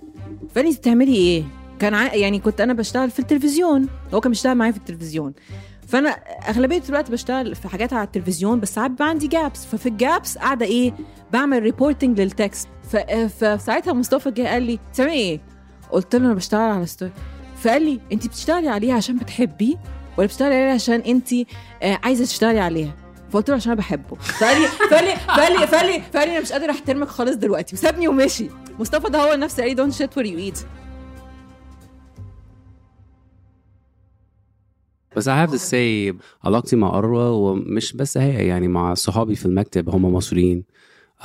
"أنت 0.57 0.77
بتعملي 0.77 1.15
إيه؟ 1.15 1.43
كان. 1.79 1.93
يعني 1.93 2.39
كنت 2.39 2.61
أنا 2.61 2.73
بشتغل 2.73 3.11
في 3.11 3.19
التلفزيون. 3.19 3.87
هو 4.13 4.21
كان 4.21 4.31
بيشتغل 4.31 4.55
معايا 4.55 4.71
في 4.71 4.77
التلفزيون. 4.77 5.33
فأنا 5.87 6.09
أغلبية 6.49 6.81
الوقت 6.89 7.11
بشتغل 7.11 7.55
في 7.55 7.67
حاجات 7.67 7.93
على 7.93 8.03
التلفزيون 8.03 8.59
بس 8.59 8.73
ساعات 8.75 8.91
بيبقى 8.91 9.09
عندي 9.09 9.27
gaps 9.27 9.65
ففي 9.65 9.89
ال 9.89 9.99
gaps 9.99 10.37
قاعدة 10.37 10.65
إيه؟ 10.65 10.93
بعمل 11.33 11.63
reporting 11.63 12.21
لل 12.21 12.34
text. 12.34 12.67
فساعتها 13.39 13.93
مصطفى 13.93 14.31
جه 14.31 14.47
قال 14.47 14.63
لي 14.63 14.79
بتعملي 14.91 15.13
إيه؟ 15.13 15.39
قلت 15.91 16.15
له 16.15 16.25
أنا 16.25 16.33
بشتغل 16.33 16.61
على 16.61 16.85
story 16.85 17.11
فقال 17.57 17.81
لي 17.85 17.99
انت 18.11 18.27
بتشتغلي 18.27 18.67
عليها 18.69 18.95
عشان 18.95 19.17
بتحبيه 19.17 19.75
ولا 20.17 20.27
بتشتغلي 20.27 20.55
عليها 20.55 20.73
عشان 20.73 20.99
انت 20.99 21.33
آه، 21.83 21.99
عايزة 22.03 22.25
تشتغلي 22.25 22.59
عليها؟ 22.59 22.95
فقلت 23.33 23.49
له 23.49 23.55
عشان 23.55 23.71
أنا 23.71 23.79
بحبه. 23.79 24.15
فقال 24.15 24.61
لي 24.61 24.67
فقال 24.67 25.05
لي 25.05 25.67
فقال 25.67 25.87
لي 25.87 26.01
فقال 26.13 26.27
لي 26.27 26.33
أنا 26.33 26.41
مش 26.41 26.51
قادر 26.51 26.69
احترمك 26.69 27.07
خالص 27.07 27.35
دلوقتي. 27.35 27.75
وسابني 27.75 28.07
ومشي. 28.07 28.49
مصطفى 28.79 29.09
ده 29.11 29.19
هو 29.19 29.35
نفسه 29.35 29.57
قال 29.61 29.69
لي 29.69 29.75
don't 29.75 29.93
shit 29.93 30.17
where 30.17 30.25
you 30.25 30.37
eat 30.37 30.59
بس 35.15 35.29
I 35.29 35.31
have 35.31 35.51
to 35.51 35.59
say 35.71 36.15
علاقتي 36.43 36.75
مع 36.75 36.97
أروى 36.97 37.23
ومش 37.23 37.93
بس 37.93 38.17
هي 38.17 38.47
يعني 38.47 38.67
مع 38.67 38.93
صحابي 38.93 39.35
في 39.35 39.45
المكتب 39.45 39.89
هم 39.89 40.05
مصريين. 40.05 40.63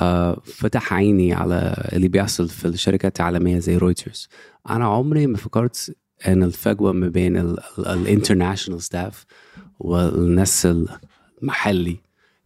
آه 0.01 0.41
فتح 0.45 0.93
عيني 0.93 1.33
على 1.33 1.89
اللي 1.93 2.07
بيحصل 2.07 2.49
في 2.49 2.65
الشركات 2.65 3.19
العالمية 3.19 3.59
زي 3.59 3.77
رويترز 3.77 4.29
أنا 4.69 4.85
عمري 4.85 5.27
ما 5.27 5.37
فكرت 5.37 5.95
إن 6.27 6.43
الفجوة 6.43 6.91
ما 6.91 7.07
بين 7.07 7.55
ال 7.79 7.86
international 7.86 8.81
staff 8.81 9.25
والناس 9.79 10.67
المحلي 11.41 11.97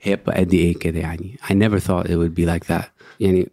هيبقى 0.02 0.40
قد 0.40 0.54
إيه 0.54 0.74
كده 0.80 1.00
يعني. 1.00 1.38
I 1.44 1.52
never 1.54 1.80
thought 1.84 2.06
it 2.08 2.16
would 2.18 2.36
be 2.40 2.46
like 2.46 2.68
that. 2.74 2.86
يعني 3.20 3.50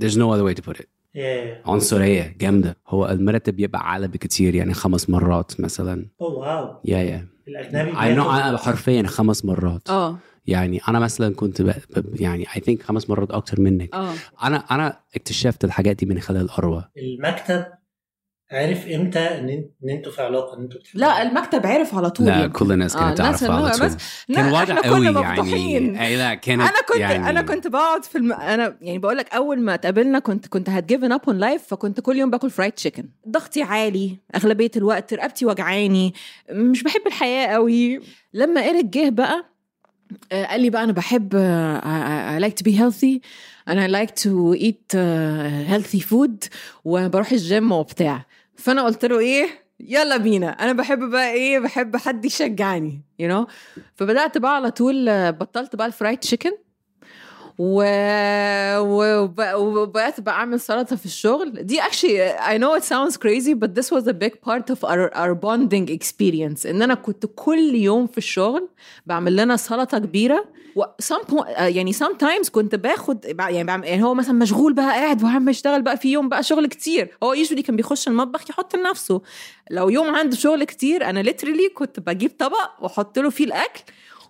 there's 0.00 0.16
no 0.16 0.26
other 0.32 0.44
way 0.44 0.54
to 0.60 0.62
put 0.70 0.76
it. 0.80 0.86
Yeah. 1.16 1.68
عنصرية 1.68 2.36
جامدة. 2.40 2.76
هو 2.88 3.08
المرتب 3.08 3.60
يبقى 3.60 3.80
أعلى 3.80 4.08
بكتير 4.08 4.54
يعني 4.54 4.74
خمس 4.74 5.10
مرات 5.10 5.60
مثلا. 5.60 6.06
oh 6.20 6.38
wow 6.38 6.76
yeah 6.84 6.98
yeah 6.98 7.26
الأجنبي 7.48 7.92
I 7.92 7.94
know 7.94 8.24
بياخد- 8.24 8.40
أنا 8.40 8.58
حرفيا 8.58 9.02
خمس 9.02 9.44
مرات. 9.44 9.90
آه 9.90 10.18
يعني 10.46 10.80
أنا 10.88 10.98
مثلا 10.98 11.34
كنت 11.34 11.62
ب... 11.62 11.66
ب... 11.96 12.20
يعني 12.20 12.46
I 12.46 12.58
think 12.60 12.82
خمس 12.82 13.10
مرات 13.10 13.30
أكتر 13.30 13.60
منك. 13.60 13.94
آه 13.94 14.12
أنا 14.42 14.56
أنا 14.56 15.00
اكتشفت 15.16 15.64
الحاجات 15.64 15.96
دي 15.96 16.06
من 16.06 16.20
خلال 16.20 16.50
أروى. 16.50 16.84
المكتب 16.98 17.64
عارف 18.52 18.86
إمتى 18.88 19.18
ان 19.18 19.68
أنتوا 19.90 20.12
في 20.12 20.22
علاقة 20.22 20.56
ان 20.56 20.62
أنتوا 20.62 20.80
بتحبوا 20.80 21.00
لا 21.00 21.22
المكتب 21.22 21.66
عرف 21.66 21.94
على 21.94 22.10
طول 22.10 22.26
لا 22.26 22.32
يعني. 22.32 22.48
كل 22.48 22.72
الناس 22.72 22.96
آه، 22.96 23.00
كانت 23.00 23.20
الناس 23.20 23.40
تعرف 23.40 23.52
على 23.52 23.70
طول. 23.70 23.86
بس 23.86 23.96
لا 24.28 24.36
كان 24.36 24.52
واضح 24.52 24.78
قوي 24.78 25.06
يعني 25.06 26.06
اي 26.06 26.16
لا 26.16 26.34
كانت 26.34 26.60
أنا 26.62 26.82
كنت 26.88 26.96
يعني 26.96 27.30
أنا 27.30 27.42
كنت 27.42 27.66
بقعد 27.66 28.04
في 28.04 28.18
الم... 28.18 28.32
أنا 28.32 28.76
يعني 28.80 28.98
بقول 28.98 29.16
لك 29.16 29.34
أول 29.34 29.60
ما 29.60 29.74
اتقابلنا 29.74 30.18
كنت 30.18 30.46
كنت 30.46 30.70
had 30.70 30.86
given 30.86 31.12
up 31.12 31.20
on 31.28 31.38
life 31.38 31.62
فكنت 31.62 32.00
كل 32.00 32.16
يوم 32.16 32.30
باكل 32.30 32.50
fried 32.50 32.72
chicken 32.72 33.08
ضغطي 33.28 33.62
عالي 33.62 34.18
أغلبية 34.36 34.70
الوقت 34.76 35.14
رقبتي 35.14 35.46
وجعاني 35.46 36.14
مش 36.50 36.82
بحب 36.82 37.06
الحياة 37.06 37.46
قوي. 37.46 38.00
لما 38.34 38.60
ايريك 38.62 38.84
جه 38.84 39.08
بقى 39.08 39.44
آه، 40.32 40.44
قال 40.44 40.60
لي 40.60 40.70
بقى 40.70 40.84
أنا 40.84 40.92
بحب 40.92 41.32
آه، 41.36 42.38
I, 42.38 42.40
I 42.40 42.44
like 42.48 42.54
to 42.54 42.64
be 42.70 42.76
healthy 42.76 43.20
and 43.70 43.78
I 43.78 43.88
like 43.88 44.14
to 44.24 44.54
eat 44.68 44.94
uh, 44.94 45.72
healthy 45.72 46.00
food 46.10 46.48
وبروح 46.84 47.32
الجيم 47.32 47.72
وبتاع. 47.72 48.26
فأنا 48.56 48.82
قلت 48.82 49.04
له 49.04 49.18
إيه؟ 49.18 49.48
يلا 49.80 50.16
بينا. 50.16 50.48
أنا 50.50 50.72
بحب 50.72 51.10
بقى 51.10 51.32
إيه؟ 51.32 51.58
بحب 51.58 51.96
حد 51.96 52.24
يشجعني 52.24 53.02
you 53.22 53.26
know. 53.32 53.46
فبدأت 53.94 54.38
بقى 54.38 54.56
على 54.56 54.70
طول 54.70 55.32
بطلت 55.32 55.76
بقى 55.76 55.86
الفرايد 55.86 56.18
تشيكن. 56.18 56.52
و... 57.64 57.84
وب... 58.78 59.40
وبقيت 59.54 60.20
بقى 60.20 60.34
أعمل 60.34 60.60
سلطة 60.60 60.96
في 60.96 61.06
الشغل. 61.06 61.66
دي 61.66 61.80
actually 61.80 62.38
I 62.40 62.58
know 62.58 62.80
it 62.80 62.84
sounds 62.84 63.16
crazy 63.16 63.54
but 63.54 63.74
this 63.74 63.90
was 63.92 64.06
a 64.06 64.14
big 64.14 64.40
part 64.40 64.70
of 64.70 64.84
our, 64.84 65.14
our 65.14 65.36
experience. 65.88 66.66
إن 66.66 66.82
أنا 66.82 66.94
كنت 66.94 67.26
كل 67.34 67.74
يوم 67.74 68.06
في 68.06 68.18
الشغل 68.18 68.68
بعمل 69.06 69.36
لنا 69.36 69.56
سلطة 69.56 69.98
كبيرة. 69.98 70.44
و 70.76 70.84
some 70.84 71.24
point, 71.32 71.48
آه، 71.48 71.66
يعني 71.66 71.92
sometimes 71.92 72.50
كنت 72.50 72.74
باخد 72.74 73.24
يعني 73.24 73.64
بعمل 73.64 73.84
يعني 73.84 74.04
هو 74.04 74.14
مثلا 74.14 74.32
مشغول 74.32 74.72
بقى 74.72 74.86
قاعد 74.90 75.24
وعم 75.24 75.48
يشتغل 75.48 75.82
بقى 75.82 75.96
في 75.96 76.12
يوم 76.12 76.28
بقى 76.28 76.42
شغل 76.42 76.66
كتير. 76.66 77.16
هو 77.22 77.34
usually 77.36 77.60
كان 77.60 77.76
بيخش 77.76 78.08
المطبخ 78.08 78.50
يحط 78.50 78.76
لنفسه. 78.76 79.22
لو 79.70 79.88
يوم 79.88 80.14
عنده 80.14 80.36
شغل 80.36 80.64
كتير 80.64 81.04
أنا 81.10 81.22
literally 81.22 81.72
كنت 81.74 82.00
بجيب 82.00 82.30
طبق 82.38 82.70
وأحط 82.80 83.18
له 83.18 83.30
فيه 83.30 83.44
الأكل 83.44 83.82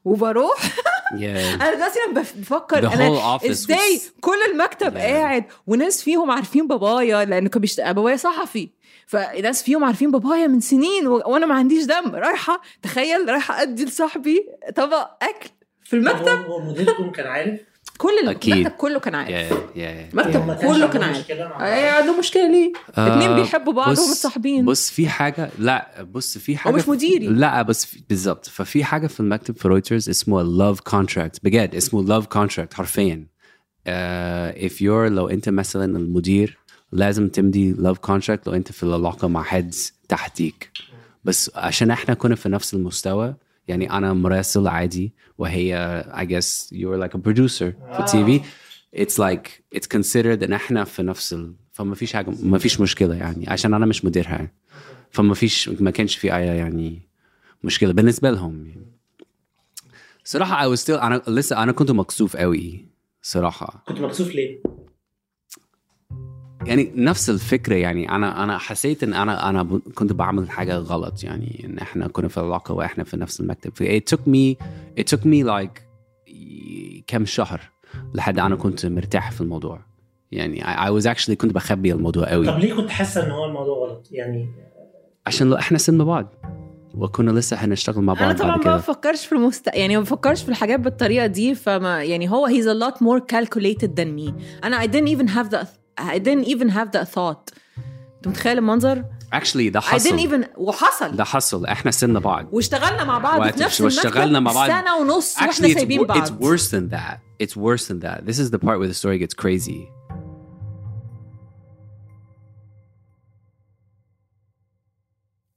وبروح. 0.05 0.59
أنا 1.15 1.75
دلوقتي 1.75 1.99
بفكر 2.41 2.79
أنا 2.79 3.39
إزاي 3.51 3.99
was- 3.99 4.21
كل 4.21 4.39
المكتب 4.53 4.95
Yeah. 4.95 5.01
قاعد 5.01 5.45
وناس 5.67 6.03
فيهم 6.03 6.31
عارفين 6.31 6.67
بابايا 6.69 7.25
لأن 7.25 7.49
كان 7.49 7.61
بيشت... 7.61 7.81
بابايا 7.81 8.17
صحفي. 8.17 8.71
فناس 9.07 9.63
فيهم 9.63 9.85
عارفين 9.85 10.11
بابايا 10.11 10.47
من 10.47 10.61
سنين 10.61 11.07
و... 11.07 11.23
وأنا 11.27 11.47
ما 11.47 11.55
عنديش 11.55 11.85
دم. 11.85 12.15
رايحة 12.15 12.63
تخيل 12.83 13.29
رايحة 13.29 13.63
أدي 13.63 13.85
لصاحبي 13.85 14.47
طبق 14.77 15.09
أكل 15.23 15.49
في 15.85 15.97
المكتب. 15.97 16.45
هو 16.47 16.61
مديركم 16.61 17.11
كان 17.11 17.27
عارف؟ 17.27 17.61
كل 18.03 18.29
أكيد. 18.29 18.55
المكتب 18.55 18.77
كله 18.77 18.99
كان 19.01 19.15
عارف 19.15 19.31
yeah, 19.31 19.53
yeah. 19.53 19.79
المكتب 20.15 20.47
كانش 20.47 20.61
كله 20.77 20.87
كان 20.89 21.03
عارف 21.03 21.19
مشكلة 21.19 21.45
مع 21.45 21.51
بعض. 21.51 21.63
إيه 21.63 21.91
عنده 21.91 22.19
مشكلة 22.19 22.49
ليه؟ 22.51 22.73
اتنين 22.95 23.31
آه، 23.31 23.35
بيحبوا 23.41 23.73
بعض 23.73 23.89
ومتصاحبين 23.89 24.65
بص 24.65 24.91
في 24.91 25.09
حاجة 25.09 25.51
لا 25.59 26.03
بص 26.03 26.39
في 26.39 26.57
حاجة 26.57 26.75
مش 26.75 26.83
في- 26.83 26.91
مديري. 26.91 27.27
لا 27.27 27.63
بس 27.63 27.97
بالظبط 28.09 28.47
ففي 28.49 28.85
حاجة 28.85 29.07
في 29.07 29.21
المكتب 29.21 29.57
في 29.57 29.69
رويترز 29.69 30.09
اسمه 30.09 30.41
ال 30.41 30.49
love 30.49 30.81
contract 30.81 31.39
بجد 31.45 31.75
اسمه 31.75 32.03
love 32.05 32.27
contract 32.27 32.75
حرفيا 32.75 33.27
uh, 33.89 33.91
if 34.69 34.73
you're 34.81 35.09
لو 35.11 35.29
أنت 35.29 35.49
مثلا 35.49 35.99
المدير 35.99 36.59
لازم 36.93 37.29
تمضي 37.29 37.73
love 37.73 37.99
contract 37.99 38.47
لو 38.47 38.55
أنت 38.55 38.73
في 38.73 38.83
العلاقة 38.83 39.29
مع 39.29 39.43
حد 39.43 39.93
تحتيك 40.09 40.71
بس 41.25 41.51
عشان 41.55 41.91
إحنا 41.91 42.15
كنا 42.15 42.35
في 42.35 42.49
نفس 42.49 42.75
المستوى 42.75 43.35
يعني 43.69 43.93
أنا 43.93 44.13
مراسل 44.13 44.69
عادي 44.69 45.13
وهي 45.39 46.05
I 46.15 46.25
guess 46.25 46.71
you're 46.73 46.99
like 47.05 47.15
a 47.19 47.21
producer 47.29 47.73
في 47.93 48.03
TV 48.03 48.43
it's 48.97 49.19
like 49.19 49.77
it's 49.79 49.87
considered 49.99 50.43
إن 50.43 50.53
إحنا 50.53 50.85
في 50.85 51.03
نفس 51.03 51.33
ال... 51.33 51.55
فما 51.73 51.95
فيش 51.95 52.13
حاجة 52.13 52.33
ما 52.43 52.59
فيش 52.59 52.81
مشكلة 52.81 53.15
يعني 53.15 53.49
عشان 53.51 53.75
أنا 53.75 53.87
مش 53.87 54.05
مديرها 54.05 54.31
يعني. 54.31 54.53
فما 55.11 55.35
فيش 55.35 55.69
ما 55.69 55.91
كانش 55.91 56.17
في 56.17 56.37
أي 56.37 56.47
يعني 56.47 57.09
مشكلة 57.65 57.93
بالنسبة 57.93 58.31
لهم 58.31 58.67
يعني. 58.67 58.87
صراحة 60.25 60.69
I 60.75 60.77
was 60.77 60.81
still 60.81 60.91
أنا 61.03 61.23
لسه 61.29 61.63
أنا 61.63 61.73
كنت 61.73 61.91
مكسوف 61.91 62.37
قوي 62.37 62.87
صراحة 63.23 63.85
كنت 63.89 64.01
مكسوف 64.01 64.35
ليه؟ 64.35 64.63
يعني 66.67 66.93
نفس 66.97 67.31
الفكرة 67.31 67.75
يعني 67.75 68.11
أنا 68.11 68.45
أنا 68.45 68.59
حسيت 68.59 69.03
إن 69.03 69.15
أنا 69.15 69.49
أنا 69.49 69.81
كنت 69.95 70.13
بعمل 70.13 70.51
حاجة 70.51 70.77
غلط 70.77 71.25
يعني 71.25 71.63
إن 71.65 71.79
إحنا 71.79 72.09
كنا 72.09 72.29
في 72.29 72.39
العلاقة 72.39 72.75
وإحنا 72.75 73.05
في 73.05 73.17
نفس 73.17 73.41
المكتب. 73.41 73.73
It 73.73 74.15
took 74.15 74.21
me 74.21 74.65
it 75.01 75.17
took 75.17 75.23
me 75.23 75.47
like 75.47 75.83
كم 77.07 77.25
شهر 77.25 77.61
لحد 78.15 78.39
أنا 78.39 78.57
كنت 78.57 78.87
مرتاح 78.87 79.31
في 79.31 79.41
الموضوع. 79.41 79.81
يعني 80.33 80.63
I, 80.65 80.89
I 80.89 81.03
was 81.03 81.07
actually 81.07 81.33
كنت 81.33 81.55
بخبي 81.55 81.93
الموضوع 81.93 82.31
قوي. 82.31 82.47
طب 82.47 82.59
ليه 82.59 82.75
كنت 82.75 82.91
حاسة 82.91 83.27
إن 83.27 83.31
هو 83.31 83.45
الموضوع 83.45 83.89
غلط؟ 83.89 84.09
يعني 84.11 84.49
عشان 85.27 85.51
لو 85.51 85.57
إحنا 85.57 85.79
سن 85.79 86.05
بعض. 86.05 86.35
وكنا 86.95 87.31
لسه 87.31 87.57
هنشتغل 87.57 88.05
مع 88.05 88.13
بعض 88.13 88.23
أنا 88.23 88.33
طبعا 88.33 88.57
بعد 88.57 88.67
ما 88.67 88.77
بفكرش 88.77 89.27
في 89.27 89.33
المست 89.33 89.71
يعني 89.75 89.97
ما 89.97 90.03
بفكرش 90.03 90.43
في 90.43 90.49
الحاجات 90.49 90.81
بالطريقة 90.81 91.27
دي 91.27 91.55
فما 91.55 92.05
يعني 92.05 92.31
هو 92.31 92.49
he's 92.49 92.65
a 92.65 92.87
lot 92.87 92.97
more 92.97 93.21
calculated 93.35 93.89
than 94.01 94.09
me. 94.19 94.33
أنا 94.65 94.83
I 94.83 94.87
didn't 94.87 95.09
even 95.09 95.29
have 95.29 95.51
the 95.51 95.82
I 96.01 96.19
didn't 96.19 96.47
even 96.47 96.69
have 96.69 96.91
that 96.93 97.09
thought. 97.09 97.59
انت 98.17 98.29
متخيل 98.29 98.59
المنظر؟ 98.59 99.05
actually 99.35 99.71
ده 99.71 99.81
I 99.81 99.85
حصل 99.85 100.09
didn't 100.09 100.23
even 100.23 100.59
وحصل. 100.59 101.17
ده 101.17 101.25
حصل 101.25 101.67
إحنا 101.67 101.91
سن 101.91 102.19
بعض. 102.21 102.47
واشتغلنا 102.53 103.05
مع 103.05 103.19
بعض 103.19 103.51
في 103.51 103.61
نفس 103.63 103.81
واشتغلنا 103.81 104.41
مع 104.41 104.53
بعض. 104.53 104.69
سنة 104.69 104.97
ونص 104.97 105.37
وإحنا 105.37 105.53
actually 105.53 105.71
it's, 105.71 105.75
سايبين 105.75 106.07
بعض 106.07 106.27
it's 106.27 106.31
worse 106.31 106.69
than 106.71 106.89
that. 106.95 107.19
It's 107.43 107.57
worse 107.57 107.87
than 107.89 108.01
that. 108.01 108.27
This 108.27 108.39
is 108.39 108.51
the 108.51 108.59
part 108.59 108.79
where 108.79 108.89
the 108.89 108.95
story 108.95 109.19
gets 109.19 109.35
crazy. 109.35 109.89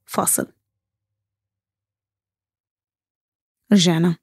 فاصل. 0.06 0.46
رجعنا. 3.72 4.16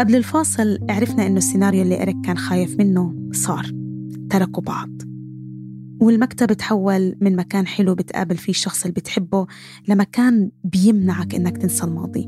قبل 0.00 0.16
الفاصل 0.16 0.78
عرفنا 0.90 1.26
إنه 1.26 1.38
السيناريو 1.38 1.82
اللي 1.82 2.02
إريك 2.02 2.16
كان 2.24 2.38
خايف 2.38 2.76
منه 2.78 3.30
صار. 3.32 3.85
تركوا 4.38 4.62
بعض. 4.62 4.90
والمكتب 6.00 6.52
تحول 6.52 7.16
من 7.20 7.36
مكان 7.36 7.66
حلو 7.66 7.94
بتقابل 7.94 8.36
فيه 8.36 8.50
الشخص 8.50 8.82
اللي 8.82 8.92
بتحبه 8.92 9.46
لمكان 9.88 10.50
بيمنعك 10.64 11.34
إنك 11.34 11.56
تنسى 11.58 11.84
الماضي. 11.84 12.24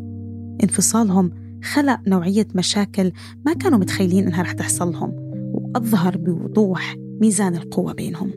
انفصالهم 0.63 1.31
خلق 1.65 2.01
نوعية 2.07 2.47
مشاكل 2.55 3.13
ما 3.47 3.53
كانوا 3.53 3.79
متخيلين 3.79 4.27
إنها 4.27 4.43
رح 4.43 4.53
تحصل 4.53 4.93
لهم 4.93 5.13
وأظهر 5.55 6.17
بوضوح 6.17 6.97
ميزان 6.99 7.57
القوة 7.57 7.93
بينهم. 7.93 8.33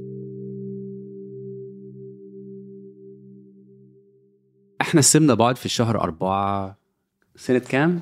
إحنا 4.81 5.01
سمنا 5.01 5.34
بعض 5.34 5.55
في 5.55 5.69
شهر 5.69 6.01
أربعة 6.01 6.77
سنة 7.36 7.60
كام؟ 7.60 8.01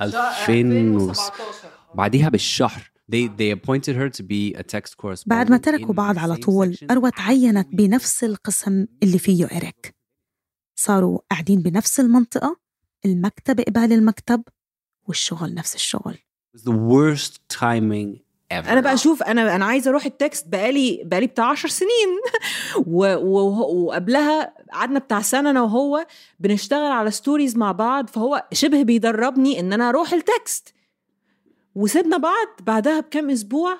2000 0.00 1.12
بعديها 1.94 2.28
بالشهر. 2.28 2.97
They 3.12 3.26
they 3.40 3.50
appointed 3.58 3.94
her 3.96 4.08
to 4.18 4.22
be 4.22 4.54
a 4.54 4.62
text 4.62 4.96
correspondent 4.96 5.26
بعد 5.28 5.50
ما 5.50 5.56
تركوا 5.56 5.86
in 5.94 5.96
بعض 5.96 6.16
the 6.16 6.18
على 6.18 6.34
same 6.34 6.40
طول 6.40 6.74
section. 6.76 6.86
أروى 6.90 7.10
تعينت 7.10 7.68
بنفس 7.72 8.24
القسم 8.24 8.86
اللي 9.02 9.18
فيه 9.18 9.48
إيريك 9.52 9.94
صاروا 10.76 11.18
قاعدين 11.30 11.62
بنفس 11.62 12.00
المنطقة 12.00 12.56
المكتب 13.04 13.60
قبال 13.60 13.92
المكتب 13.92 14.42
والشغل 15.08 15.54
نفس 15.54 15.74
الشغل 15.74 16.18
the 16.58 16.70
worst 16.72 17.32
timing 17.58 18.18
ever 18.52 18.68
أنا 18.68 18.80
بقى 18.80 18.94
أشوف 18.94 19.22
أنا 19.22 19.56
أنا 19.56 19.64
عايزة 19.64 19.90
أروح 19.90 20.04
التكست 20.04 20.48
بقالي 20.48 21.02
بقالي 21.04 21.26
بتاع 21.26 21.44
10 21.50 21.68
سنين. 21.68 21.88
وقبلها 22.86 24.54
قعدنا 24.72 24.98
بتاع 24.98 25.20
سنة 25.22 25.50
أنا 25.50 25.62
وهو 25.62 26.06
بنشتغل 26.40 26.92
على 26.92 27.10
stories 27.10 27.56
مع 27.56 27.72
بعض 27.72 28.06
فهو 28.08 28.46
شبه 28.52 28.82
بيدربني 28.82 29.60
إن 29.60 29.72
أنا 29.72 29.88
أروح 29.88 30.12
ال 30.12 30.24
text 30.24 30.74
وسيبنا 31.78 32.16
بعض 32.16 32.46
بعدها 32.60 33.00
بكام 33.00 33.30
أسبوع 33.30 33.76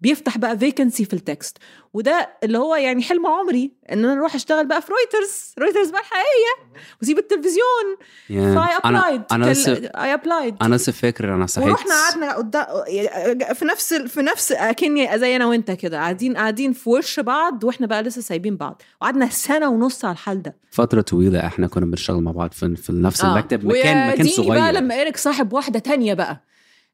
بيفتح 0.00 0.38
بقى 0.38 0.58
vacancy 0.58 1.04
في 1.04 1.12
ال 1.12 1.21
text 1.21 1.58
وده 1.94 2.28
اللي 2.44 2.58
هو 2.58 2.74
يعني 2.74 3.02
حلم 3.02 3.26
عمري 3.26 3.72
إن 3.92 4.04
أنا 4.04 4.12
أروح 4.12 4.34
أشتغل 4.34 4.66
بقى 4.66 4.82
في 4.82 4.88
رويترز 4.92 5.54
رويترز 5.58 5.90
بقى 5.90 6.00
الحقيقية. 6.00 6.80
واسيب 7.00 7.18
التلفزيون. 7.18 7.96
Yeah. 7.98 8.32
ف 8.32 8.55
I 8.55 8.78
أنا 8.84 8.98
applied 8.98 9.22
أنا 9.32 9.46
لسه 9.46 9.72
I 9.72 10.14
applied 10.14 10.54
أنا 10.62 10.74
لسه 10.74 10.92
فاكر 10.92 11.34
أنا 11.34 11.46
صحيت. 11.46 11.68
ورحنا 11.68 11.94
قعدنا 11.94 12.36
قدام 12.36 13.54
في 13.54 13.64
نفس 13.64 13.94
في 13.94 14.22
نفس 14.22 14.52
أكني 14.52 15.18
زي 15.18 15.36
أنا 15.36 15.46
وأنت 15.46 15.70
كده. 15.70 15.96
قاعدين 15.98 16.36
قاعدين 16.36 16.72
في 16.72 16.90
وش 16.90 17.20
بعض 17.20 17.64
وإحنا 17.64 17.86
بقى 17.86 18.02
لسه 18.02 18.20
سايبين 18.20 18.56
بعض. 18.56 18.82
وقعدنا 19.00 19.28
سنة 19.28 19.68
ونص 19.68 20.04
على 20.04 20.12
الحال 20.12 20.42
ده. 20.42 20.56
فترة 20.70 21.00
طويلة 21.00 21.46
إحنا 21.46 21.66
كنا 21.66 21.86
بنشتغل 21.86 22.20
مع 22.20 22.30
بعض 22.32 22.52
في, 22.52 22.76
في 22.76 22.92
نفس 22.92 23.24
المكتب. 23.24 23.64
مكان 23.64 24.12
مكان 24.12 24.26
صغير 24.28 24.60
بقى 24.60 24.72
لما 24.72 24.94
إيريك 24.94 25.16
صاحب 25.16 25.52
واحدة 25.52 25.78
تانية 25.78 26.14
بقى. 26.14 26.42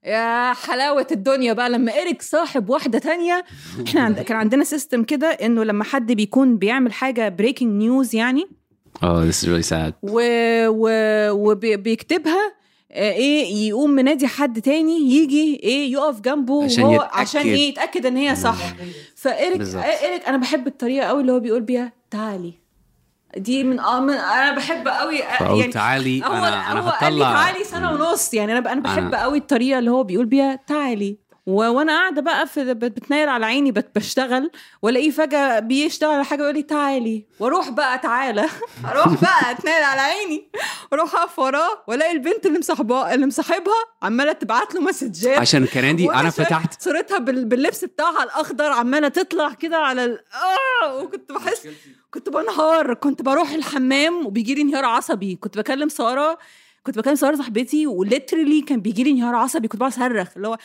يا 0.04 0.52
حلاوة 0.52 1.06
الدنيا 1.12 1.52
بقى 1.52 1.70
لما 1.70 1.94
إيريك 1.94 2.22
صاحب 2.22 2.68
واحدة 2.70 2.98
تانية 2.98 3.44
إحنا 3.86 4.00
عند... 4.00 4.20
كان 4.20 4.36
عندنا 4.36 4.64
system 4.64 5.02
كده 5.04 5.26
إنه 5.26 5.64
لما 5.64 5.84
حد 5.84 6.12
بيكون 6.12 6.56
بيعمل 6.58 6.92
حاجة 6.92 7.28
breaking 7.28 7.72
news 7.82 8.14
يعني 8.14 8.46
oh 8.96 9.30
this 9.30 9.42
is 9.42 9.46
really 9.48 9.70
sad 9.72 9.92
و... 10.02 10.20
و... 10.68 10.88
وبيكتبها 11.30 12.52
إيه 12.90 13.68
يقوم 13.68 13.90
منادي 13.90 14.26
حد 14.26 14.60
تاني 14.62 15.00
يجي 15.00 15.60
إيه 15.62 15.92
يقف 15.92 16.20
جنبه 16.20 16.64
عشان 16.64 16.84
وهو 16.84 16.94
يتأكد. 16.94 17.14
عشان 17.20 17.40
إيه 17.40 17.68
يتأكد 17.68 18.06
إن 18.06 18.16
هي 18.16 18.36
صح 18.36 18.74
فإيريك 19.16 19.58
بالظبط. 19.58 19.84
إيريك 19.84 20.28
أنا 20.28 20.36
بحب 20.36 20.66
الطريقة 20.66 21.06
قوي 21.06 21.20
اللي 21.20 21.32
هو 21.32 21.40
بيقول 21.40 21.62
بيها 21.62 21.92
تعالي 22.10 22.61
دي 23.36 23.64
من 23.64 23.80
آه 23.80 24.00
من 24.00 24.14
أنا 24.14 24.56
بحب 24.56 24.88
قوي 24.88 25.18
فقلت 25.18 25.60
يعني 25.60 25.72
تعالي 25.72 26.22
هو 26.24 26.32
أنا 26.32 26.72
أنا 26.72 26.80
هو 26.80 26.88
قال 26.90 27.12
لي 27.14 27.24
هطلع 27.24 27.32
تعالي 27.32 27.64
سنة 27.64 27.92
ونص 27.92 28.34
يعني 28.34 28.58
أنا 28.58 28.72
أنا 28.72 28.80
بحب 28.80 29.10
أنا- 29.14 29.18
قوي 29.18 29.38
الطريقة 29.38 29.78
اللي 29.78 29.90
هو 29.90 30.04
بيقول 30.04 30.26
بيها 30.26 30.54
تعالي. 30.66 31.18
وأنا 31.46 31.92
قاعدة 31.98 32.22
بقى 32.22 32.46
في 32.46 32.74
بت- 32.74 32.92
بتنايل 32.92 33.28
على 33.28 33.46
عيني 33.46 33.72
بت... 33.72 33.90
بشتغل 33.98 34.50
وألاقيه 34.82 35.10
فجأة 35.10 35.58
بيشتغل 35.58 36.10
على 36.14 36.24
حاجة 36.24 36.42
يقول 36.42 36.54
لي 36.54 36.62
تعالي 36.62 37.26
وأروح 37.40 37.68
بقى 37.70 37.98
تعالى. 37.98 38.46
أروح 38.90 39.08
بقى 39.22 39.50
اتنايل 39.50 39.84
على 39.84 40.00
عيني. 40.00 40.48
وأروح 40.92 41.14
أقف 41.14 41.38
وراه 41.38 41.84
وألاقي 41.88 42.12
البنت 42.12 42.46
اللي 42.46 42.58
مصاحبها 42.58 43.14
اللي 43.14 43.26
مصاحبها 43.26 43.74
عمالة 44.02 44.32
تبعت 44.32 44.74
له 44.74 44.80
مسجات. 44.80 45.38
عشان 45.38 45.66
كندي 45.66 46.06
وأنا 46.08 46.20
أنا 46.20 46.30
فتحت. 46.30 46.82
صورتها 46.82 47.18
بال... 47.18 47.44
باللبس 47.44 47.84
بتاعها 47.84 48.22
الأخضر 48.24 48.72
عمالة 48.72 49.08
تطلع 49.08 49.52
كده 49.52 49.76
على 49.76 50.04
ال... 50.04 50.18
آه 50.84 50.96
وكنت 50.96 51.32
بحس 51.32 51.68
كنت 52.10 52.28
بنهار. 52.28 52.94
كنت 52.94 53.22
بروح 53.22 53.50
الحمام 53.50 54.26
وبيجي 54.26 54.54
لي 54.54 54.62
انهيار 54.62 54.84
عصبي. 54.84 55.36
كنت 55.36 55.58
بكلم 55.58 55.88
سارة 55.88 56.38
كنت 56.82 56.98
بكلم 56.98 57.14
ساره 57.14 57.36
صاحبتي 57.36 57.86
و 57.86 57.94
literally 57.94 58.60
كان 58.60 58.80
بيجي 58.80 59.04
لي 59.04 59.10
انهيار 59.10 59.34
عصبي 59.34 59.68
كنت 59.68 59.80
بقعد 59.80 59.92
اصرخ 59.92 60.28
اللي 60.36 60.48
هو 60.48 60.58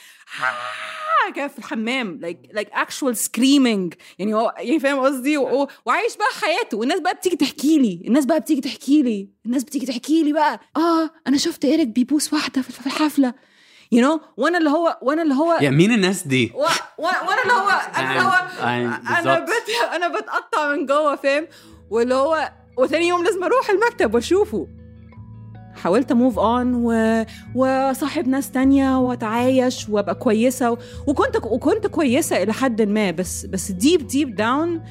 كده 1.36 1.48
في 1.48 1.60
الحمام 1.60 2.20
like 2.22 2.40
like 2.54 2.70
actual 2.74 3.18
screaming 3.18 3.94
يعني 4.20 4.34
هو 4.34 4.54
يعني 4.58 4.80
فاهم 4.80 5.00
قصدي 5.00 5.38
وعايش 5.38 6.18
بقى 6.18 6.28
حياته 6.42 6.78
والناس 6.78 7.00
بقى 7.00 7.14
بتيجي 7.14 7.36
تحكي 7.36 7.80
لي 7.80 8.02
الناس 8.08 8.26
بقى 8.26 8.40
بتيجي 8.40 8.62
تحكي 8.62 9.02
لي 9.02 9.30
الناس 9.46 9.64
بتيجي 9.64 9.86
تحكي 9.86 10.24
لي 10.24 10.34
بقى 10.34 10.60
آه 10.78 11.10
أنا 11.28 11.38
شفت 11.38 11.66
ايريك 11.66 11.88
بيبوس 11.88 12.34
واحدة 12.34 12.62
في 12.62 12.88
الحفله 12.88 13.34
you 13.92 14.02
you 14.02 14.20
know? 14.20 14.24
وأنا 14.38 14.58
اللي 14.58 14.70
هو 14.70 15.00
وأنا 15.02 15.22
اللي 15.22 15.34
هو 15.34 15.58
يا 15.62 15.70
مين 15.70 15.92
الناس 15.92 16.28
دي 16.28 16.52
و... 16.56 16.62
و... 16.98 17.04
وأنا 17.04 17.42
اللي 17.44 17.54
هو 17.54 17.70
أنا 17.98 18.12
اللي 18.12 18.24
هو 18.24 18.34
أنا. 19.20 19.40
بت... 19.40 19.96
أنا 19.96 20.08
بتقطع 20.08 20.76
من 20.76 20.86
جوه 20.86 21.16
فاهم 21.16 21.48
واللي 21.90 22.16
هو 22.16 22.52
وثاني 22.78 23.08
يوم 23.08 23.24
لازم 23.24 23.44
أروح 23.44 23.70
المكتب 23.70 24.14
واشوفه 24.16 24.68
حاولت 25.78 26.12
أ 26.12 26.17
move 26.17 26.40
on 26.40 26.74
و... 26.76 26.94
وصاحب 27.56 28.28
ناس 28.28 28.52
تانية 28.52 29.00
واتعايش 29.00 29.90
وأبقى 29.90 30.16
كويسة. 30.16 30.78
وكنت 31.08 31.36
وكنت 31.44 31.88
كويسة 31.88 32.44
إلى 32.44 32.54
حد 32.54 32.82
ما 32.82 33.12
بس 33.12 33.46
بس 33.46 33.72
deep 33.72 34.08
deep 34.08 34.36
down 34.36 34.82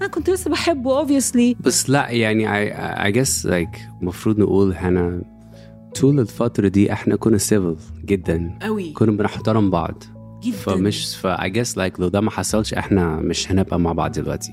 أنا 0.00 0.08
كنت 0.08 0.30
لسه 0.30 0.50
بحبه 0.50 1.04
obviously. 1.06 1.56
بس 1.60 1.90
لا 1.90 2.10
يعني 2.10 2.46
I, 2.46 2.72
I 2.98 3.16
guess 3.16 3.46
like 3.50 3.78
المفروض 4.00 4.38
نقول 4.38 4.72
إحنا 4.72 5.22
طول 6.00 6.20
الفترة 6.20 6.68
دي 6.68 6.92
إحنا 6.92 7.16
كنا 7.16 7.38
civil 7.38 7.76
جدا. 8.04 8.58
قوي 8.62 8.92
كنا 8.92 9.12
بنحترم 9.12 9.70
بعض. 9.70 10.04
جدا. 10.42 10.56
فمش 10.56 11.16
ف 11.16 11.26
I 11.26 11.48
guess 11.52 11.74
like 11.76 12.00
لو 12.00 12.08
ده 12.08 12.20
ما 12.20 12.30
حصلش 12.30 12.74
إحنا 12.74 13.16
مش 13.16 13.52
هنبقى 13.52 13.80
مع 13.80 13.92
بعض 13.92 14.12
دلوقتي. 14.12 14.52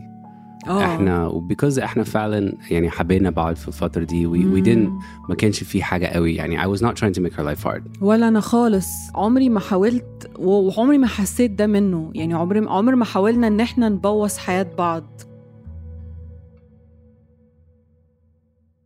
آه. 0.67 0.85
إحنا 0.85 1.27
وبيكوز 1.27 1.79
إحنا 1.79 2.03
فعلا 2.03 2.57
يعني 2.71 2.89
حبينا 2.89 3.29
بعض 3.29 3.55
في 3.55 3.67
الفترة 3.67 4.03
دي 4.03 4.27
we, 4.27 4.37
we 4.59 4.65
didn't 4.65 4.91
ما 5.29 5.35
كانش 5.37 5.63
في 5.63 5.83
حاجة 5.83 6.05
قوي. 6.05 6.35
يعني 6.35 6.63
I 6.63 6.77
was 6.77 6.81
not 6.81 6.93
trying 6.93 7.13
to 7.13 7.21
make 7.21 7.33
her 7.33 7.43
life 7.43 7.63
hard. 7.67 7.83
ولا 8.01 8.27
أنا 8.27 8.39
خالص. 8.39 8.87
عمري 9.15 9.49
ما 9.49 9.59
حاولت 9.59 10.31
وعمري 10.39 10.97
ما 10.97 11.07
حسيت 11.07 11.51
ده 11.51 11.67
منه. 11.67 12.11
يعني 12.15 12.33
عمري 12.33 12.59
عمر 12.59 12.95
ما 12.95 13.05
حاولنا 13.05 13.47
إن 13.47 13.59
إحنا 13.59 13.89
نبوظ 13.89 14.37
حياة 14.37 14.67
بعض. 14.77 15.21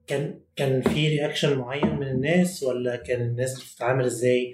كان 0.08 0.40
كان 0.56 0.82
في 0.82 1.08
رياكشن 1.08 1.58
معين 1.60 1.96
من 1.96 2.08
الناس 2.08 2.64
ولا 2.64 2.96
كان 2.96 3.22
الناس 3.22 3.64
بتتعامل 3.64 4.06
إزاي؟ 4.06 4.54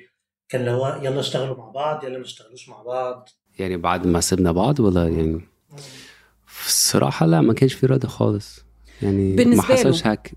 كان 0.49 0.61
اللي 0.61 0.71
هو 0.71 0.99
يلا 1.03 1.19
اشتغلوا 1.19 1.57
مع 1.57 1.69
بعض 1.69 2.03
يلا 2.03 2.17
ما 2.17 2.23
اشتغلوش 2.23 2.69
مع 2.69 2.83
بعض. 2.83 3.29
يعني 3.59 3.77
بعد 3.77 4.07
ما 4.07 4.19
سيبنا 4.19 4.51
بعض 4.51 4.79
ولا 4.79 5.07
يعني؟ 5.07 5.41
الصراحة 6.65 7.25
لا 7.25 7.41
ما 7.41 7.53
كانش 7.53 7.73
في 7.73 7.85
رد 7.85 8.05
خالص. 8.05 8.65
يعني 9.01 9.29
ما 9.29 9.35
بالنسبة 9.35 9.67
له. 9.73 9.79
حصلش 9.79 10.07
هيك 10.07 10.33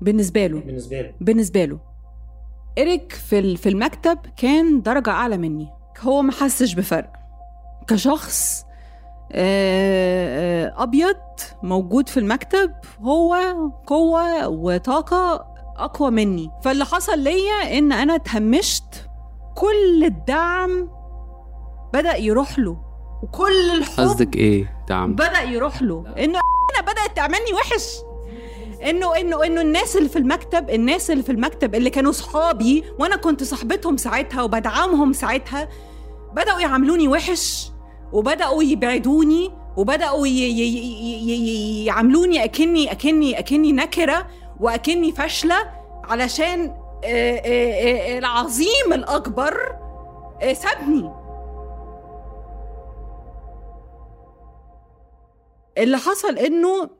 بالنسبة 0.00 0.46
له. 0.46 0.60
بالنسبة 0.60 1.00
له. 1.00 1.12
بالنسبة 1.20 1.64
له. 1.64 1.80
إريك 2.78 3.12
في 3.12 3.38
ال- 3.38 3.56
في 3.56 3.68
المكتب 3.68 4.18
كان 4.36 4.82
درجة 4.82 5.10
أعلى 5.10 5.36
مني. 5.38 5.68
هو 6.00 6.22
ما 6.22 6.32
حسش 6.32 6.74
بفرق. 6.74 7.12
كشخص 7.88 8.64
آه، 9.32 10.66
آه، 10.66 10.82
أبيض 10.82 11.16
موجود 11.62 12.08
في 12.08 12.20
المكتب 12.20 12.72
هو 13.00 13.36
قوة 13.86 14.48
وطاقة 14.48 15.46
أقوى 15.76 16.10
مني. 16.10 16.50
فاللي 16.64 16.84
حصل 16.84 17.18
ليا 17.18 17.78
إن 17.78 17.92
أنا 17.92 18.14
اتهمشت 18.14 19.08
كل 19.56 20.04
الدعم 20.04 20.88
بدأ 21.94 22.16
يروح 22.16 22.58
له. 22.58 22.80
وكل 23.22 23.70
الحب 23.78 24.00
قصدك 24.04 24.36
إيه؟ 24.36 24.79
دعم 24.90 25.14
بدأ 25.14 25.40
يروح 25.42 25.82
له. 25.82 26.04
إنه 26.18 26.38
أنا 26.74 26.80
بدأت 26.92 27.16
تعملني 27.16 27.52
وحش. 27.54 27.96
إنه 28.90 29.16
إنه 29.16 29.44
إنه 29.46 29.60
الناس 29.60 29.96
اللي 29.96 30.08
في 30.08 30.16
المكتب 30.18 30.70
الناس 30.70 31.10
اللي 31.10 31.22
في 31.22 31.32
المكتب 31.32 31.74
اللي 31.74 31.90
كانوا 31.90 32.12
صحابي 32.12 32.84
وأنا 32.98 33.16
كنت 33.16 33.42
صاحبتهم 33.44 33.96
ساعتها 33.96 34.42
وبدعمهم 34.42 35.12
ساعتها 35.12 35.68
بدأوا 36.32 36.60
يعاملوني 36.60 37.08
وحش 37.08 37.70
وبدأوا 38.12 38.62
يبعدوني 38.62 39.50
ي- 40.26 41.84
يعاملوني 41.84 42.44
أكني 42.44 42.92
أكني 42.92 43.38
أكني 43.38 43.72
نكرة 43.72 44.26
وأكني 44.60 45.12
فاشلة 45.12 45.56
علشان 46.04 46.60
آه، 47.04 47.06
آه، 47.36 48.14
آه، 48.14 48.18
العظيم 48.18 48.92
الأكبر 48.92 49.56
آه، 50.42 50.52
سابني. 50.52 51.10
اللي 55.80 55.96
حصل 55.98 56.38
انه 56.38 56.90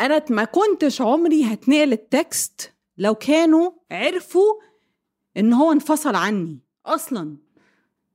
أنا 0.00 0.24
ما 0.30 0.44
كنتش 0.44 1.00
عمري 1.00 1.44
هتنقل 1.44 1.92
التكست 1.92 2.72
لو 2.98 3.14
كانوا 3.14 3.70
عرفوا 3.92 4.52
ان 5.36 5.52
هو 5.52 5.72
انفصل 5.72 6.14
عني 6.14 6.58
أصلا 6.86 7.36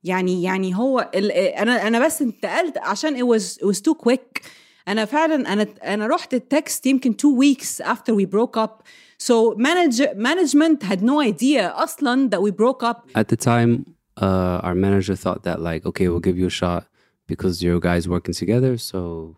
يعني 0.04 0.44
يعني 0.44 0.76
هو 0.76 1.00
أنا 1.00 1.88
أنا 1.88 2.06
بس 2.06 2.22
انتقلت 2.22 2.78
عشان 2.78 3.18
it 3.18 3.40
was 3.40 3.58
it 3.58 3.66
was 3.66 3.82
too 3.82 3.96
quick 4.10 4.42
أنا 4.88 5.06
فعلا 5.06 5.54
أنا 5.54 5.68
أنا 5.84 6.08
رحت 6.08 6.34
التكست 6.34 6.86
يمكن 6.86 7.14
two 7.14 7.40
weeks 7.44 7.86
after 7.86 8.14
we 8.14 8.26
broke 8.26 8.58
up 8.58 8.84
so 9.18 9.56
manage, 9.58 10.02
management 10.16 10.84
had 10.84 11.02
no 11.02 11.22
idea 11.22 11.84
أصلا 11.84 12.30
that 12.30 12.42
we 12.42 12.52
broke 12.52 12.84
up 12.84 13.10
At 13.16 13.28
the 13.28 13.38
time, 13.38 13.96
uh, 14.18 14.68
our 14.68 14.76
manager 14.76 15.16
thought 15.16 15.44
that 15.44 15.62
like, 15.62 15.86
okay, 15.86 16.08
we'll 16.10 16.26
give 16.30 16.38
you 16.38 16.48
a 16.48 16.58
shot 16.62 16.84
because 17.28 17.62
you 17.64 17.80
guys 17.80 18.08
working 18.08 18.34
together. 18.34 18.78
So, 18.78 19.38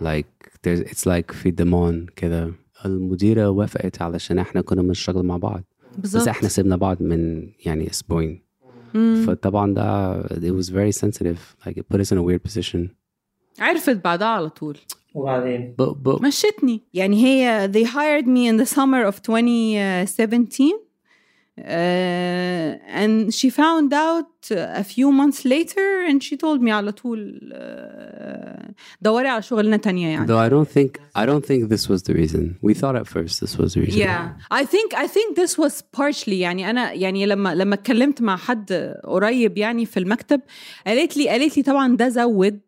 like, 0.00 0.50
there's 0.66 0.80
it's 0.90 1.06
like 1.06 1.32
في 1.32 1.50
ضمان 1.50 2.06
كده. 2.16 2.52
المديرة 2.84 3.48
وافقت 3.50 4.02
علشان 4.02 4.38
إحنا 4.38 4.60
كنا 4.60 4.82
بنشتغل 4.82 5.22
مع 5.22 5.36
بعض. 5.36 5.62
بس 5.92 6.00
بالظبط 6.00 6.28
إحنا 6.28 6.48
سيبنا 6.48 6.76
بعض 6.76 7.02
من 7.02 7.50
يعني 7.66 7.90
أسبوعين. 7.90 8.44
مم. 8.94 9.24
فطبعا 9.26 9.74
ده 9.74 10.22
it 10.22 10.62
was 10.62 10.68
very 10.68 10.92
sensitive 11.04 11.66
like 11.66 11.76
it 11.76 11.88
put 11.94 12.00
us 12.00 12.12
in 12.12 12.18
a 12.18 12.22
weird 12.22 12.42
position 12.50 12.78
عرفت 13.58 13.96
بعدها 14.04 14.28
على 14.28 14.50
طول 14.50 14.78
وبعدين 15.14 15.76
مشتني 16.22 16.80
يعني 16.94 17.24
هي 17.24 17.70
they 17.72 17.86
hired 17.86 18.26
me 18.26 18.50
in 18.50 18.66
the 18.66 18.70
summer 18.74 19.12
of 19.12 19.20
2017 19.30 20.83
uh, 21.59 23.01
and 23.01 23.33
she 23.33 23.49
found 23.49 23.93
out 23.93 24.31
a 24.51 24.83
few 24.83 25.11
months 25.11 25.43
later 25.45 26.05
and 26.07 26.23
she 26.23 26.37
told 26.37 26.61
me 26.61 26.71
على 26.71 26.91
طول 26.91 27.39
uh, 27.53 28.71
دوري 29.01 29.27
على 29.27 29.41
شغلانة 29.41 29.77
تانية 29.77 30.07
يعني 30.07 30.27
though 30.27 30.39
I 30.39 30.49
don't 30.49 30.69
think 30.69 31.01
I 31.15 31.25
don't 31.25 31.45
think 31.45 31.69
this 31.69 31.89
was 31.89 32.03
the 32.03 32.13
reason 32.13 32.57
we 32.61 32.73
thought 32.73 32.95
at 32.95 33.07
first 33.07 33.41
this 33.41 33.57
was 33.57 33.73
the 33.73 33.81
reason 33.81 33.99
Yeah, 33.99 34.29
I 34.51 34.65
think 34.65 34.93
I 34.93 35.07
think 35.07 35.35
this 35.35 35.57
was 35.57 35.81
partially 35.81 36.39
يعني 36.41 36.69
أنا 36.69 36.93
يعني 36.93 37.25
لما 37.25 37.55
لما 37.55 37.75
اتكلمت 37.75 38.21
مع 38.21 38.37
حد 38.37 38.95
قريب 39.03 39.57
يعني 39.57 39.85
في 39.85 39.99
المكتب 39.99 40.41
قالت 40.87 41.17
لي 41.17 41.29
قالت 41.29 41.57
لي 41.57 41.63
طبعا 41.63 41.95
ده 41.95 42.09
زود 42.09 42.59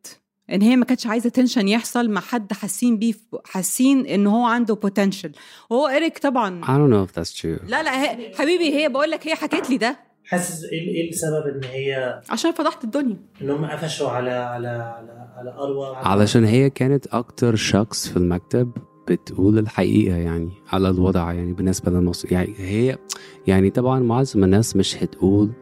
إن 0.52 0.62
هي 0.62 0.76
ما 0.76 0.84
كانتش 0.84 1.06
عايزة 1.06 1.30
tension 1.30 1.68
يحصل 1.68 2.10
مع 2.10 2.20
حد 2.20 2.52
حاسين 2.52 2.98
بيه 2.98 3.14
حاسين 3.44 4.06
إن 4.06 4.26
هو 4.26 4.44
عنده 4.46 4.74
potential 4.74 5.32
وهو 5.70 5.88
إيريك 5.88 6.18
طبعا 6.18 6.60
I 6.64 6.66
don't 6.66 6.92
know 6.92 7.10
if 7.10 7.20
that's 7.20 7.32
true. 7.40 7.70
لا 7.70 7.82
لا 7.82 8.02
هي 8.02 8.32
حبيبي 8.34 8.74
هي 8.74 8.88
بقول 8.88 9.10
لك 9.10 9.26
هي 9.28 9.34
حكت 9.34 9.70
لي 9.70 9.76
ده. 9.76 9.96
حاسس 10.24 10.64
إيه 10.64 10.88
إيه 10.94 11.10
السبب 11.10 11.46
إن 11.46 11.60
هي 11.64 12.20
عشان 12.30 12.52
فضحت 12.52 12.84
الدنيا. 12.84 13.16
إن 13.42 13.50
هم 13.50 13.64
قفشوا 13.64 14.08
على 14.08 14.30
على 14.30 14.68
على 14.68 15.28
على 15.36 15.50
أروى؟ 15.50 15.96
علشان 15.96 16.44
هي 16.44 16.70
كانت 16.70 17.06
أكتر 17.06 17.56
شخص 17.56 18.08
في 18.08 18.16
المكتب 18.16 18.70
بتقول 19.08 19.58
الحقيقة 19.58 20.16
يعني 20.16 20.50
على 20.72 20.88
الوضع 20.90 21.32
يعني 21.32 21.52
بالنسبة 21.52 21.90
للمصري 21.92 22.34
يعني 22.34 22.54
هي 22.58 22.98
يعني 23.46 23.70
طبعا 23.70 24.00
معظم 24.00 24.44
الناس 24.44 24.76
مش 24.76 25.02
هتقول 25.02 25.52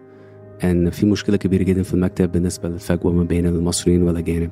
إن 0.64 0.90
في 0.90 1.06
مشكلة 1.06 1.36
كبيرة 1.36 1.62
جدا 1.62 1.82
في 1.82 1.94
المكتب 1.94 2.32
بالنسبة 2.32 2.68
للفجوة 2.68 3.12
ما 3.12 3.24
بين 3.24 3.46
المصريين 3.46 4.02
والأجانب 4.02 4.50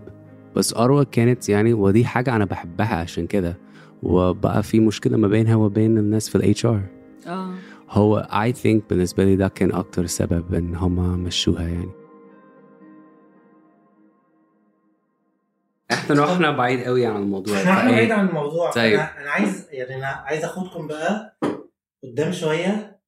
بس 0.56 0.74
أروى 0.74 1.04
كانت 1.04 1.48
يعني 1.48 1.72
ودي 1.72 2.04
حاجة 2.04 2.36
أنا 2.36 2.44
بحبها 2.44 2.94
عشان 2.96 3.26
كده 3.26 3.58
وبقى 4.02 4.62
في 4.62 4.80
مشكلة 4.80 5.16
ما 5.16 5.28
بينها 5.28 5.56
وبين 5.56 5.98
الناس 5.98 6.28
في 6.28 6.34
ال 6.34 6.66
HR 6.66 6.82
آه 7.26 7.54
هو 7.90 8.28
I 8.30 8.56
think 8.58 8.80
بالنسبة 8.90 9.24
لي 9.24 9.36
ده 9.36 9.48
كان 9.48 9.72
أكتر 9.72 10.06
سبب 10.06 10.54
إن 10.54 10.74
هما 10.74 11.16
مشوها 11.16 11.62
يعني 11.68 11.90
إحنا 15.92 16.24
رحنا 16.24 16.50
بعيد 16.50 16.80
قوي 16.84 17.06
عن 17.06 17.22
الموضوع 17.22 17.56
إحنا 17.56 17.74
فإيه؟ 17.74 17.90
بعيد 17.94 18.10
عن 18.10 18.28
الموضوع 18.28 18.70
طيب. 18.70 18.94
أنا 18.94 19.20
أنا 19.20 19.30
عايز 19.30 19.66
يعني 19.70 19.94
أنا 19.96 20.06
عايز 20.06 20.44
أخدكم 20.44 20.86
بقى 20.86 21.38
قدام 22.04 22.32
شوية 22.32 23.00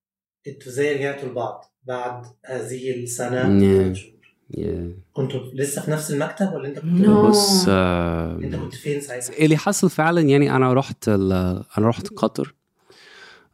أنتوا 0.46 0.68
إزاي 0.72 0.94
رجعتوا 0.96 1.28
لبعض 1.28 1.64
بعد 1.82 2.26
هذه 2.46 3.02
السنة 3.02 3.42
Yeah. 3.60 4.13
كنتوا 5.12 5.40
لسه 5.54 5.82
في 5.82 5.90
نفس 5.90 6.10
المكتب 6.10 6.52
ولا 6.52 6.68
انت 6.68 6.78
كنت 6.78 7.06
No. 7.06 7.08
بص 7.10 7.64
آه، 7.68 8.36
انت 8.38 8.54
كنت 8.56 8.74
فين 8.74 9.00
ساعتها؟ 9.00 9.38
اللي 9.44 9.56
حصل 9.56 9.90
فعلا 9.90 10.20
يعني 10.20 10.56
أنا 10.56 10.72
رحت 10.72 11.08
ال- 11.08 11.32
أنا 11.78 11.88
رحت 11.88 12.08
قطر 12.08 12.54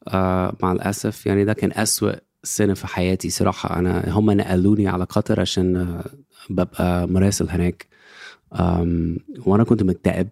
آه 0.08 0.56
مع 0.62 0.72
الأسف 0.72 1.26
يعني 1.26 1.44
ده 1.44 1.52
كان 1.52 1.72
أسوأ 1.74 2.12
سنة 2.42 2.74
في 2.74 2.86
حياتي 2.86 3.30
صراحة. 3.30 3.78
أنا 3.78 4.04
هم 4.12 4.30
نقلوني 4.30 4.88
على 4.88 5.04
قطر 5.04 5.40
عشان 5.40 5.76
آه، 5.76 6.04
ببقى 6.50 7.08
مراسل 7.08 7.48
هناك. 7.50 7.86
آم، 8.60 9.16
وأنا 9.46 9.64
كنت 9.64 9.82
مكتئب 9.82 10.28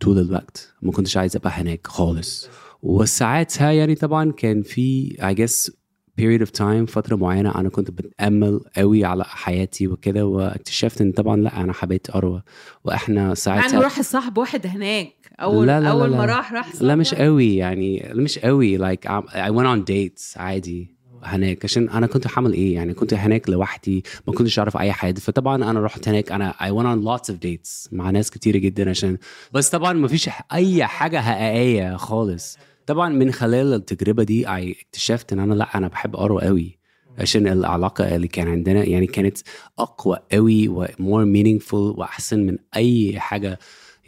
طول 0.00 0.18
الوقت. 0.18 0.72
ما 0.82 0.92
كنتش 0.92 1.16
عايز 1.16 1.36
أبقى 1.36 1.50
هناك 1.50 1.86
خالص. 1.86 2.48
وساعتها 2.82 3.70
يعني 3.72 3.94
طبعا 3.94 4.32
كان 4.32 4.62
في 4.62 5.16
I 5.20 5.34
guess 5.40 5.72
period 6.20 6.46
of 6.46 6.50
time 6.60 6.90
فترة 6.92 7.16
معينة 7.16 7.54
أنا 7.54 7.68
كنت 7.68 7.90
بتأمل 7.90 8.60
قوي 8.76 9.04
على 9.04 9.24
حياتي 9.24 9.88
وكده 9.88 10.26
واكتشفت 10.26 11.00
إن 11.00 11.12
طبعا 11.12 11.36
لأ 11.36 11.60
أنا 11.60 11.72
حبيت 11.72 12.14
أروى 12.16 12.42
وإحنا 12.84 13.28
مع 13.28 13.34
ساعتها 13.34 13.70
إنه 13.70 13.80
راح 13.80 14.00
صاحب 14.00 14.38
واحد 14.38 14.66
هناك 14.66 15.12
اول 15.40 15.66
لا 15.66 15.80
لا 15.80 15.84
لا 15.84 15.90
أول. 15.90 16.10
ما 16.10 16.24
راح 16.24 16.52
راح 16.52 16.72
صاحب 16.72 16.86
لا 16.86 16.96
مش. 16.96 17.14
قوي 17.14 17.56
يعني 17.56 18.10
مش 18.14 18.38
قوي 18.38 18.78
like 18.78 19.08
I 19.30 19.50
went 19.50 19.66
on 19.66 19.84
dates 19.90 20.36
عادي 20.36 21.00
هناك 21.22 21.64
عشان 21.64 21.88
أنا 21.88 22.06
كنت 22.06 22.26
حامل 22.26 22.52
إيه 22.52 22.74
يعني 22.74 22.94
كنت 22.94 23.14
هناك 23.14 23.48
لوحدي 23.50 24.04
ما 24.26 24.32
كنتش 24.34 24.58
أعرف 24.58 24.76
أي 24.76 24.92
حد 24.92 25.18
فطبعا 25.18 25.70
أنا 25.70 25.80
رحت 25.80 26.08
هناك 26.08 26.32
أنا 26.32 26.52
I 26.52 26.70
went 26.70 26.86
on 26.86 27.06
lots 27.08 27.34
of 27.34 27.36
dates 27.38 27.88
مع 27.92 28.10
ناس 28.10 28.30
كتيرة 28.30 28.58
جدا 28.58 28.90
عشان 28.90 29.18
بس 29.52 29.68
طبعا 29.70 29.92
ما 29.92 30.08
فيش 30.08 30.30
أي 30.52 30.84
حاجة 30.84 31.20
حقيقية 31.20 31.96
خالص 31.96 32.58
طبعا 32.86 33.08
من 33.08 33.32
خلال 33.32 33.74
التجربة 33.74 34.22
دي 34.22 34.46
اكتشفت 34.48 35.32
إن 35.32 35.38
أنا 35.38 35.54
لا 35.54 35.76
أنا 35.78 35.88
بحب 35.88 36.16
اروى 36.16 36.42
قوي. 36.42 36.78
عشان 37.18 37.46
العلاقة 37.46 38.16
اللي 38.16 38.28
كان 38.28 38.48
عندنا 38.48 38.84
يعني 38.84 39.06
كانت 39.06 39.38
أقوى 39.78 40.18
قوي 40.32 40.68
و 40.68 40.86
more 40.86 41.24
meaningful 41.36 41.74
وأحسن 41.74 42.46
من 42.46 42.58
أي 42.76 43.20
حاجة 43.20 43.58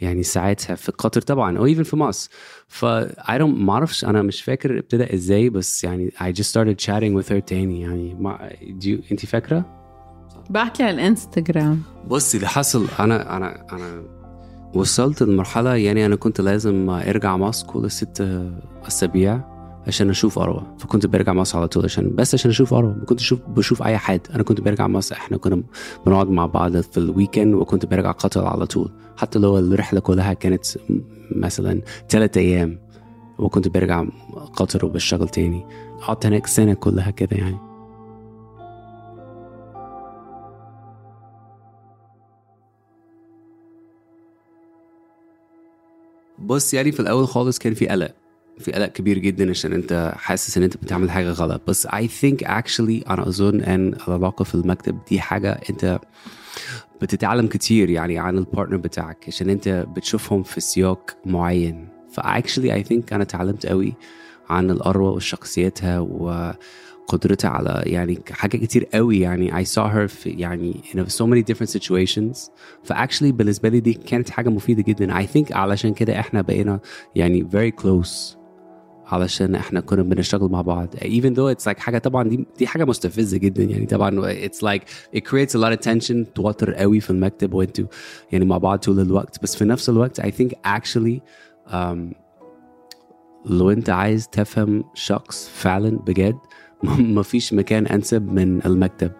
يعني 0.01 0.23
ساعتها 0.23 0.75
في 0.75 0.91
قطر 0.91 1.21
طبعا 1.21 1.57
أو 1.57 1.67
even 1.67 1.81
في 1.81 1.95
مصر. 1.95 2.29
ف 2.67 2.85
I 3.19 3.37
don't 3.39 3.41
ما 3.41 3.73
أعرفش 3.73 4.05
أنا 4.05 4.21
مش 4.21 4.41
فاكر 4.41 4.77
ابتدى 4.79 5.13
إزاي 5.13 5.49
بس 5.49 5.83
يعني 5.83 6.11
I 6.19 6.33
just 6.33 6.47
started 6.47 6.85
chatting 6.85 7.21
with 7.23 7.29
her 7.33 7.43
تاني. 7.45 7.81
يعني 7.81 8.13
ما 8.13 8.49
you, 8.83 9.11
انت 9.11 9.25
فاكرة؟ 9.25 9.83
بعت 10.49 10.79
لي 10.79 10.85
على 10.85 10.95
الانستغرام 10.95 11.81
بصي 12.07 12.37
اللي 12.37 12.47
حصل 12.47 12.87
أنا 12.99 13.37
أنا 13.37 13.65
أنا 13.71 14.03
وصلت 14.73 15.23
لمرحلة 15.23 15.75
يعني 15.75 16.05
أنا 16.05 16.15
كنت 16.15 16.41
لازم 16.41 16.89
أرجع 16.89 17.37
مصر 17.37 17.67
كل 17.67 17.91
ست 17.91 18.41
أسابيع 18.87 19.53
عشان 19.87 20.09
أشوف 20.09 20.39
اروى 20.39 20.63
فكنت 20.79 21.05
برجع 21.05 21.33
مصر 21.33 21.57
على 21.57 21.67
طول 21.67 21.83
عشان 21.83 22.15
بس 22.15 22.33
عشان 22.33 22.51
أشوف 22.51 22.73
اروى 22.73 22.93
ما 22.93 23.05
كنتش 23.05 23.33
بشوف 23.33 23.83
أي 23.83 23.97
حد. 23.97 24.21
أنا 24.35 24.43
كنت 24.43 24.61
برجع 24.61 24.87
مصر 24.87 25.15
إحنا 25.15 25.37
كنا 25.37 25.63
بنقعد 26.05 26.29
مع 26.29 26.45
بعض 26.45 26.77
في 26.77 26.97
الويكند 26.97 27.53
وكنت 27.53 27.85
برجع 27.85 28.11
قطر 28.11 28.45
على 28.45 28.65
طول. 28.65 28.91
حتى 29.17 29.39
لو 29.39 29.59
الرحلة 29.59 29.99
كلها 29.99 30.33
كانت 30.33 30.65
مثلا 31.35 31.81
ثلاثة 32.09 32.41
أيام 32.41 32.79
وكنت 33.37 33.67
برجع 33.67 34.05
قطر 34.55 34.85
وبشتغل 34.85 35.29
تاني. 35.29 35.65
قعدت 36.01 36.25
هناك 36.25 36.47
سنة 36.47 36.73
كلها 36.73 37.11
كده 37.11 37.37
يعني. 37.37 37.72
بص 46.39 46.73
يعني 46.73 46.91
في 46.91 46.99
الأول 46.99 47.27
خالص 47.27 47.59
كان 47.59 47.73
في 47.73 47.87
قلق. 47.87 48.11
في 48.59 48.71
قلق 48.71 48.85
كبير 48.87 49.17
جدا 49.17 49.49
عشان 49.49 49.73
أنت 49.73 50.13
حاسس 50.17 50.57
إن 50.57 50.63
أنت 50.63 50.77
بتعمل 50.77 51.11
حاجة 51.11 51.31
غلط. 51.31 51.61
بس 51.67 51.87
I 51.87 52.07
think 52.21 52.47
actually 52.47 53.09
أنا 53.09 53.27
أظن 53.27 53.61
إن 53.61 53.93
العلاقه 54.07 54.43
في 54.43 54.55
المكتب 54.55 54.99
دي 55.09 55.19
حاجة 55.19 55.59
أنت 55.69 55.99
بتتعلم 57.01 57.47
كتير 57.47 57.89
يعني 57.89 58.19
عن 58.19 58.37
ال 58.37 58.42
partner 58.42 58.77
بتاعك 58.77 59.25
عشان 59.27 59.49
أنت 59.49 59.85
بتشوفهم 59.95 60.43
في 60.43 60.61
سياق 60.61 61.17
معين. 61.25 61.87
ف 62.11 62.19
actually 62.19 62.83
I 62.83 62.87
think 62.87 63.13
أنا 63.13 63.23
اتعلمت 63.23 63.65
قوي 63.65 63.93
عن 64.49 64.71
الاروى 64.71 65.09
وشخصيتها 65.09 65.99
وقدرتها 67.03 67.49
على 67.49 67.83
يعني 67.85 68.21
حاجات 68.31 68.61
كتير 68.61 68.85
قوي 68.93 69.19
يعني. 69.19 69.51
I 69.51 69.67
saw 69.67 69.87
her 69.93 70.05
في 70.05 70.29
يعني 70.29 70.73
in 70.93 70.97
so 70.97 71.25
many 71.25 71.53
different 71.53 71.69
situations. 71.69 72.51
فأكشلي 72.83 73.31
بالنسبة 73.31 73.69
لي 73.69 73.79
دي 73.79 73.93
كانت 73.93 74.29
حاجة 74.29 74.49
مفيدة 74.49 74.83
جدا. 74.83 75.23
I 75.23 75.25
think 75.27 75.51
علشان 75.51 75.93
كده 75.93 76.19
إحنا 76.19 76.41
بقينا 76.41 76.79
يعني 77.15 77.47
very 77.51 77.83
close. 77.83 78.37
علشان 79.05 79.55
إحنا 79.55 79.79
كنا 79.79 80.03
بنشتغل 80.03 80.49
مع 80.49 80.61
بعض. 80.61 80.95
Even 80.95 81.33
though 81.35 81.55
it's 81.55 81.65
like 81.71 81.79
حاجة 81.79 81.97
طبعا 81.97 82.29
دي 82.29 82.45
دي 82.57 82.67
حاجة 82.67 82.85
مستفزة 82.85 83.37
جدا 83.37 83.63
يعني. 83.63 83.85
طبعا 83.85 84.33
it's 84.47 84.59
like 84.63 84.81
it 85.17 85.21
creates 85.21 85.55
a 85.55 85.59
lot 85.59 85.77
of 85.77 85.91
tension. 85.91 86.33
توتر 86.35 86.73
قوي 86.73 86.99
في 86.99 87.09
المكتب 87.09 87.53
وانتوا 87.53 87.85
يعني 88.31 88.45
مع 88.45 88.57
بعض 88.57 88.79
طول 88.79 88.99
الوقت. 88.99 89.43
بس 89.43 89.55
في 89.55 89.65
نفس 89.65 89.89
الوقت 89.89 90.21
I 90.21 90.31
think 90.31 90.51
actually 90.67 91.19
um, 91.73 91.97
لو 93.45 93.71
أنت 93.71 93.89
عايز 93.89 94.29
تفهم 94.29 94.83
شخص 94.93 95.49
فعلا 95.53 95.89
بجد 95.89 96.37
ما 97.15 97.21
فيش 97.23 97.53
مكان 97.53 97.87
أنسب 97.87 98.31
من 98.33 98.65
المكتب. 98.65 99.11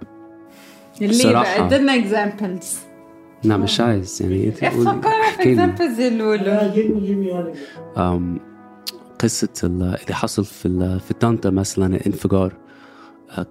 ليه 1.02 1.12
صراحة. 1.12 1.58
بقى 1.68 1.76
ادينا 1.76 1.96
examples 1.96 2.78
لا 3.44 3.58
مش 3.58 3.80
عايز. 3.82 4.22
يعني 4.22 4.48
انت 4.48 4.58
فكرنا 4.66 5.02
في. 5.38 5.52
examples 5.52 6.00
قصة 9.20 9.50
ال- 9.64 9.84
اللي 9.84 10.16
حصل 10.16 10.46
في 10.46 11.00
في 11.08 11.14
طنطا 11.14 11.50
مثلا 11.50 11.96
الانفجار. 11.96 12.54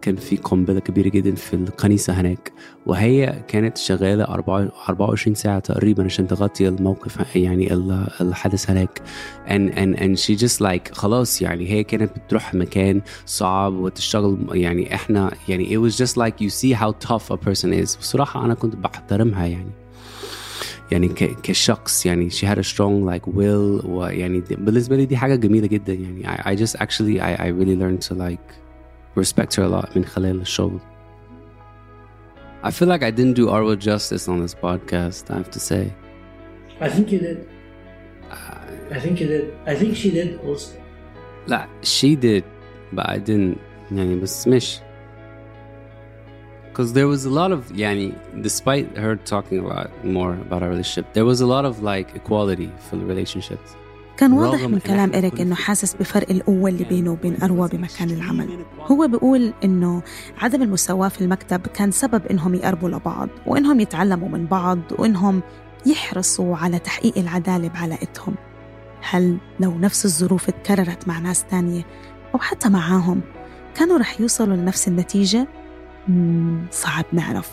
كان 0.03 0.17
في 0.17 0.37
قنبلة 0.37 0.81
كبيرة 0.81 1.09
جدا 1.09 1.35
في 1.35 1.55
الكنيسة 1.55 2.13
هناك 2.13 2.53
وهي 2.87 3.43
كانت 3.49 3.77
شغالة 3.79 4.25
24 4.25 5.35
ساعة 5.35 5.59
تقريبا 5.59 6.05
عشان 6.05 6.27
تغطي 6.27 6.69
الموقف 6.69 7.37
يعني 7.37 7.73
ال- 7.75 8.07
الحدث 8.21 8.71
هناك. 8.71 9.03
And, 9.49 9.71
and, 9.75 10.01
and 10.03 10.19
she 10.19 10.37
just 10.45 10.61
like 10.61 10.93
خلاص 10.95 11.43
يعني 11.43 11.71
هي 11.71 11.85
كانت 11.85 12.11
بتروح 12.19 12.55
مكان 12.55 13.01
صعب 13.27 13.73
وتشتغل 13.75 14.39
يعني 14.53 14.95
إحنا 14.95 15.31
يعني 15.49 15.77
it 15.77 15.91
was 15.91 15.97
just 15.97 16.17
like 16.17 16.35
you 16.45 16.51
see 16.51 16.73
how 16.83 17.09
tough 17.09 17.35
a 17.35 17.37
person 17.49 17.73
is. 17.85 17.99
بصراحة 17.99 18.45
أنا 18.45 18.55
كنت 18.55 18.77
بحترمها 18.77 19.47
يعني. 19.47 19.71
يعني 20.93 21.09
كشخص 21.43 22.07
يعني 22.07 22.31
she 22.31 22.45
had 22.47 22.59
a 22.59 22.63
strong 22.69 23.11
like 23.13 23.33
will 23.35 23.85
ويعني 23.87 24.41
بالنسبة 24.51 24.97
لي 24.97 25.07
دي 25.07 25.17
حاجة 25.17 25.35
جميلة 25.35 25.67
جدا 25.67 25.93
يعني. 25.95 26.25
I, 26.27 26.41
I 26.41 26.61
just 26.65 26.77
actually 26.77 27.21
I, 27.21 27.43
I 27.43 27.47
really 27.49 27.77
learned 27.83 28.09
to 28.09 28.15
like 28.15 28.62
respect 29.16 29.56
her 29.56 29.64
a 29.64 29.68
lot 29.68 29.96
من 29.98 30.06
خلال 30.06 30.42
الشغل 30.42 30.80
I 32.64 32.72
feel 32.72 32.88
like 32.88 33.04
I 33.04 33.12
didn't 33.12 33.36
do 33.36 33.48
Arwa 33.48 33.78
justice 33.78 34.28
on 34.28 34.42
this 34.42 34.56
podcast, 34.56 35.30
I 35.32 35.36
have 35.38 35.52
to 35.52 35.60
say. 35.60 35.94
I 36.82 36.90
think 36.90 37.12
you 37.12 37.20
did. 37.20 37.48
I 38.96 39.00
think 39.00 39.20
you 39.22 39.28
did. 39.28 39.46
I 39.66 39.76
think 39.76 39.96
she 39.96 40.10
did 40.12 40.40
also. 40.40 40.74
لا 41.48 41.68
she 41.84 42.16
did 42.16 42.44
but 42.94 43.10
I 43.10 43.18
didn't 43.20 43.58
يعني 43.92 44.16
بس 44.22 44.48
مش 44.48 44.80
because 46.72 46.94
there 46.94 47.08
was 47.08 47.26
a 47.26 47.30
lot 47.30 47.52
of 47.52 47.72
يعني 47.78 48.14
despite 48.42 48.98
her 48.98 49.16
talking 49.16 49.60
a 49.60 49.68
lot 49.68 49.90
more 50.04 50.34
about 50.34 50.62
our 50.64 50.70
relationship 50.70 51.14
there 51.14 51.26
was 51.26 51.42
a 51.42 51.46
lot 51.46 51.66
of 51.66 51.82
like 51.82 52.16
equality 52.16 52.70
في 52.90 52.94
ال 52.94 53.08
relationships 53.08 53.81
كان 54.23 54.33
واضح 54.33 54.63
من 54.63 54.79
كلام 54.79 55.11
كنا 55.11 55.43
إنه 55.43 55.55
حاسس 55.55 55.95
بفرق 55.95 56.31
القوة 56.31 56.71
اللي 56.71 56.85
بينه 56.85 57.11
وبين 57.11 57.37
أروى 57.43 57.69
بمكان 57.69 58.11
العمل. 58.11 58.65
هو 58.81 59.09
بيقول 59.09 59.53
إنه 59.65 60.03
عدم 60.39 60.63
المساواة 60.63 61.09
في 61.09 61.21
المكتب 61.21 61.61
كان 61.67 61.91
سبب 61.91 62.27
إنهم 62.27 62.55
يقربوا 62.55 62.89
لبعض 62.89 63.29
وإنهم 63.47 63.81
يتعلموا 63.81 64.29
من 64.29 64.47
بعض 64.47 64.79
وإنهم 64.99 65.43
يحرصوا 65.87 66.57
على 66.57 66.79
تحقيق 66.79 67.19
العدالة 67.19 67.69
بعلاقتهم. 67.69 68.35
هل 69.11 69.39
لو 69.61 69.79
نفس 69.79 70.05
الظروف 70.05 70.49
اتكررت 70.49 71.09
مع 71.09 71.19
ناس 71.19 71.45
تانية 71.45 71.83
أو 72.35 72.39
حتى 72.39 72.69
معاهم 72.69 73.21
كانوا 73.75 73.99
رح 73.99 74.21
يوصلوا 74.21 74.57
لنفس 74.57 74.89
النتيجة؟ 74.89 75.49
صعب 76.71 77.05
نعرف. 77.13 77.51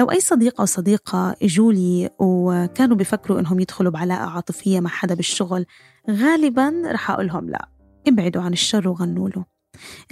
لو 0.00 0.10
أي 0.10 0.20
صديق 0.20 0.60
أو 0.60 0.66
صديقة 0.66 1.36
إجوا 1.42 1.72
لي 1.72 2.10
وكانوا 2.18 2.96
بيفكروا 2.96 3.40
إنهم 3.40 3.60
يدخلوا 3.60 3.92
بعلاقة 3.92 4.30
عاطفية 4.30 4.80
مع 4.80 4.90
حدا 4.90 5.14
بالشغل 5.14 5.66
غالبا 6.10 6.82
رح 6.86 7.10
أقول 7.10 7.26
لهم 7.26 7.50
لا 7.50 7.68
ابعدوا 8.08 8.42
عن 8.42 8.52
الشر 8.52 8.88
وغنوا 8.88 9.28
له. 9.28 9.44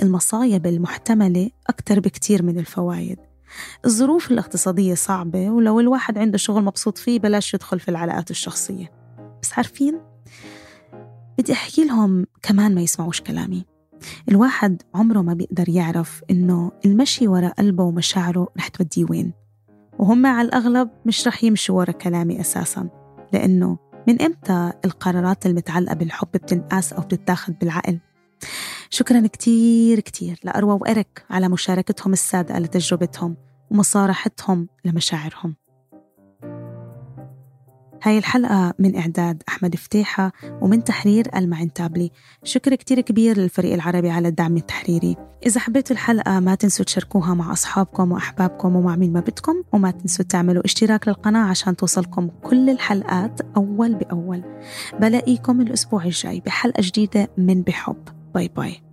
المصايب 0.03 0.66
المحتملة 0.66 1.51
أكتر 1.68 2.01
بكتير 2.01 2.42
من 2.42 2.59
الفوايد. 2.59 3.18
الظروف 3.85 4.31
الاقتصادية 4.31 4.94
صعبة 4.94 5.51
ولو 5.51 5.81
الواحد 5.81 6.18
عنده 6.18 6.38
شغل 6.38 6.64
مبسوط 6.64 6.98
فيه 6.98 7.18
بلاش 7.18 7.55
يدخل 7.55 7.81
في 7.81 7.88
العلاقات 7.88 8.31
الشخصية. 8.31 8.92
بس 9.42 9.53
عارفين؟ 9.53 10.01
بدي 11.38 11.53
أحكي 11.53 11.85
لهم 11.85 12.27
كمان 12.42 12.74
ما 12.74 12.81
يسمعوش 12.81 13.20
كلامي. 13.20 13.64
الواحد 14.29 14.83
عمره 14.94 15.22
ما 15.22 15.35
بيقدر 15.35 15.68
يعرف 15.68 16.22
إنه 16.31 16.72
المشي 16.85 17.29
ورا 17.29 17.48
قلبه 17.48 17.85
ومشاعره 17.85 18.48
رح 18.59 18.68
توديه 18.68 19.07
وين. 19.11 19.48
وهم 19.99 20.27
على 20.27 20.49
الأغلب 20.49 20.91
مش 21.07 21.27
رح 21.27 21.45
يمشوا 21.45 21.79
ورا 21.79 21.93
كلامي 21.93 22.41
أساساً 22.41 22.89
لأنه 23.33 23.79
من 24.09 24.23
إمتى 24.23 24.73
القرارات 24.85 25.47
المتعلقة 25.47 25.95
بالحب 25.95 26.29
بتنقاس 26.35 26.93
أو 26.93 27.03
بتتاخد 27.03 27.59
بالعقل؟ 27.59 27.99
شكرا 28.91 29.27
كتير 29.27 30.01
كتير 30.01 30.41
لأروى 30.45 30.79
وإريك 30.81 31.25
على 31.31 31.49
مشاركتهم 31.49 32.13
الصادقة 32.13 32.59
لتجربتهم 32.59 33.37
ومصارحتهم 33.71 34.69
لمشاعرهم. 34.85 35.55
هاي 38.03 38.19
الحلقة 38.19 38.75
من 38.79 38.97
إعداد 38.97 39.43
أحمد 39.49 39.77
فتيحة 39.77 40.33
ومن 40.61 40.85
تحرير 40.85 41.29
المعن 41.37 41.73
تابلي. 41.73 42.11
شكر 42.45 42.75
كتير 42.75 43.01
كبير 43.01 43.39
للفريق 43.39 43.75
العربي 43.75 44.11
على 44.11 44.29
الدعم 44.29 44.57
التحريري. 44.57 45.17
إذا 45.47 45.61
حبيتوا 45.61 45.97
الحلقة 45.97 46.41
ما 46.41 46.55
تنسوا 46.55 46.85
تشاركوها 46.85 47.35
مع 47.35 47.53
أصحابكم 47.53 48.13
وأحبابكم 48.13 48.77
ومع 48.77 48.97
مين 48.97 49.13
ما 49.13 49.21
بدكم 49.21 49.63
وما 49.73 49.91
تنسوا 49.91 50.25
تعملوا 50.25 50.65
اشتراك 50.65 51.09
للقناة 51.09 51.49
عشان 51.51 51.77
توصلكم 51.77 52.29
كل 52.43 52.71
الحلقات 52.71 53.41
أول 53.57 53.95
بأول. 53.95 54.45
بلاقيكم 55.01 55.61
الأسبوع 55.61 56.05
الجاي 56.05 56.41
بحلقة 56.41 56.81
جديدة 56.81 57.29
من 57.39 57.63
بحب. 57.63 58.09
باي 58.35 58.49
باي. 58.49 58.88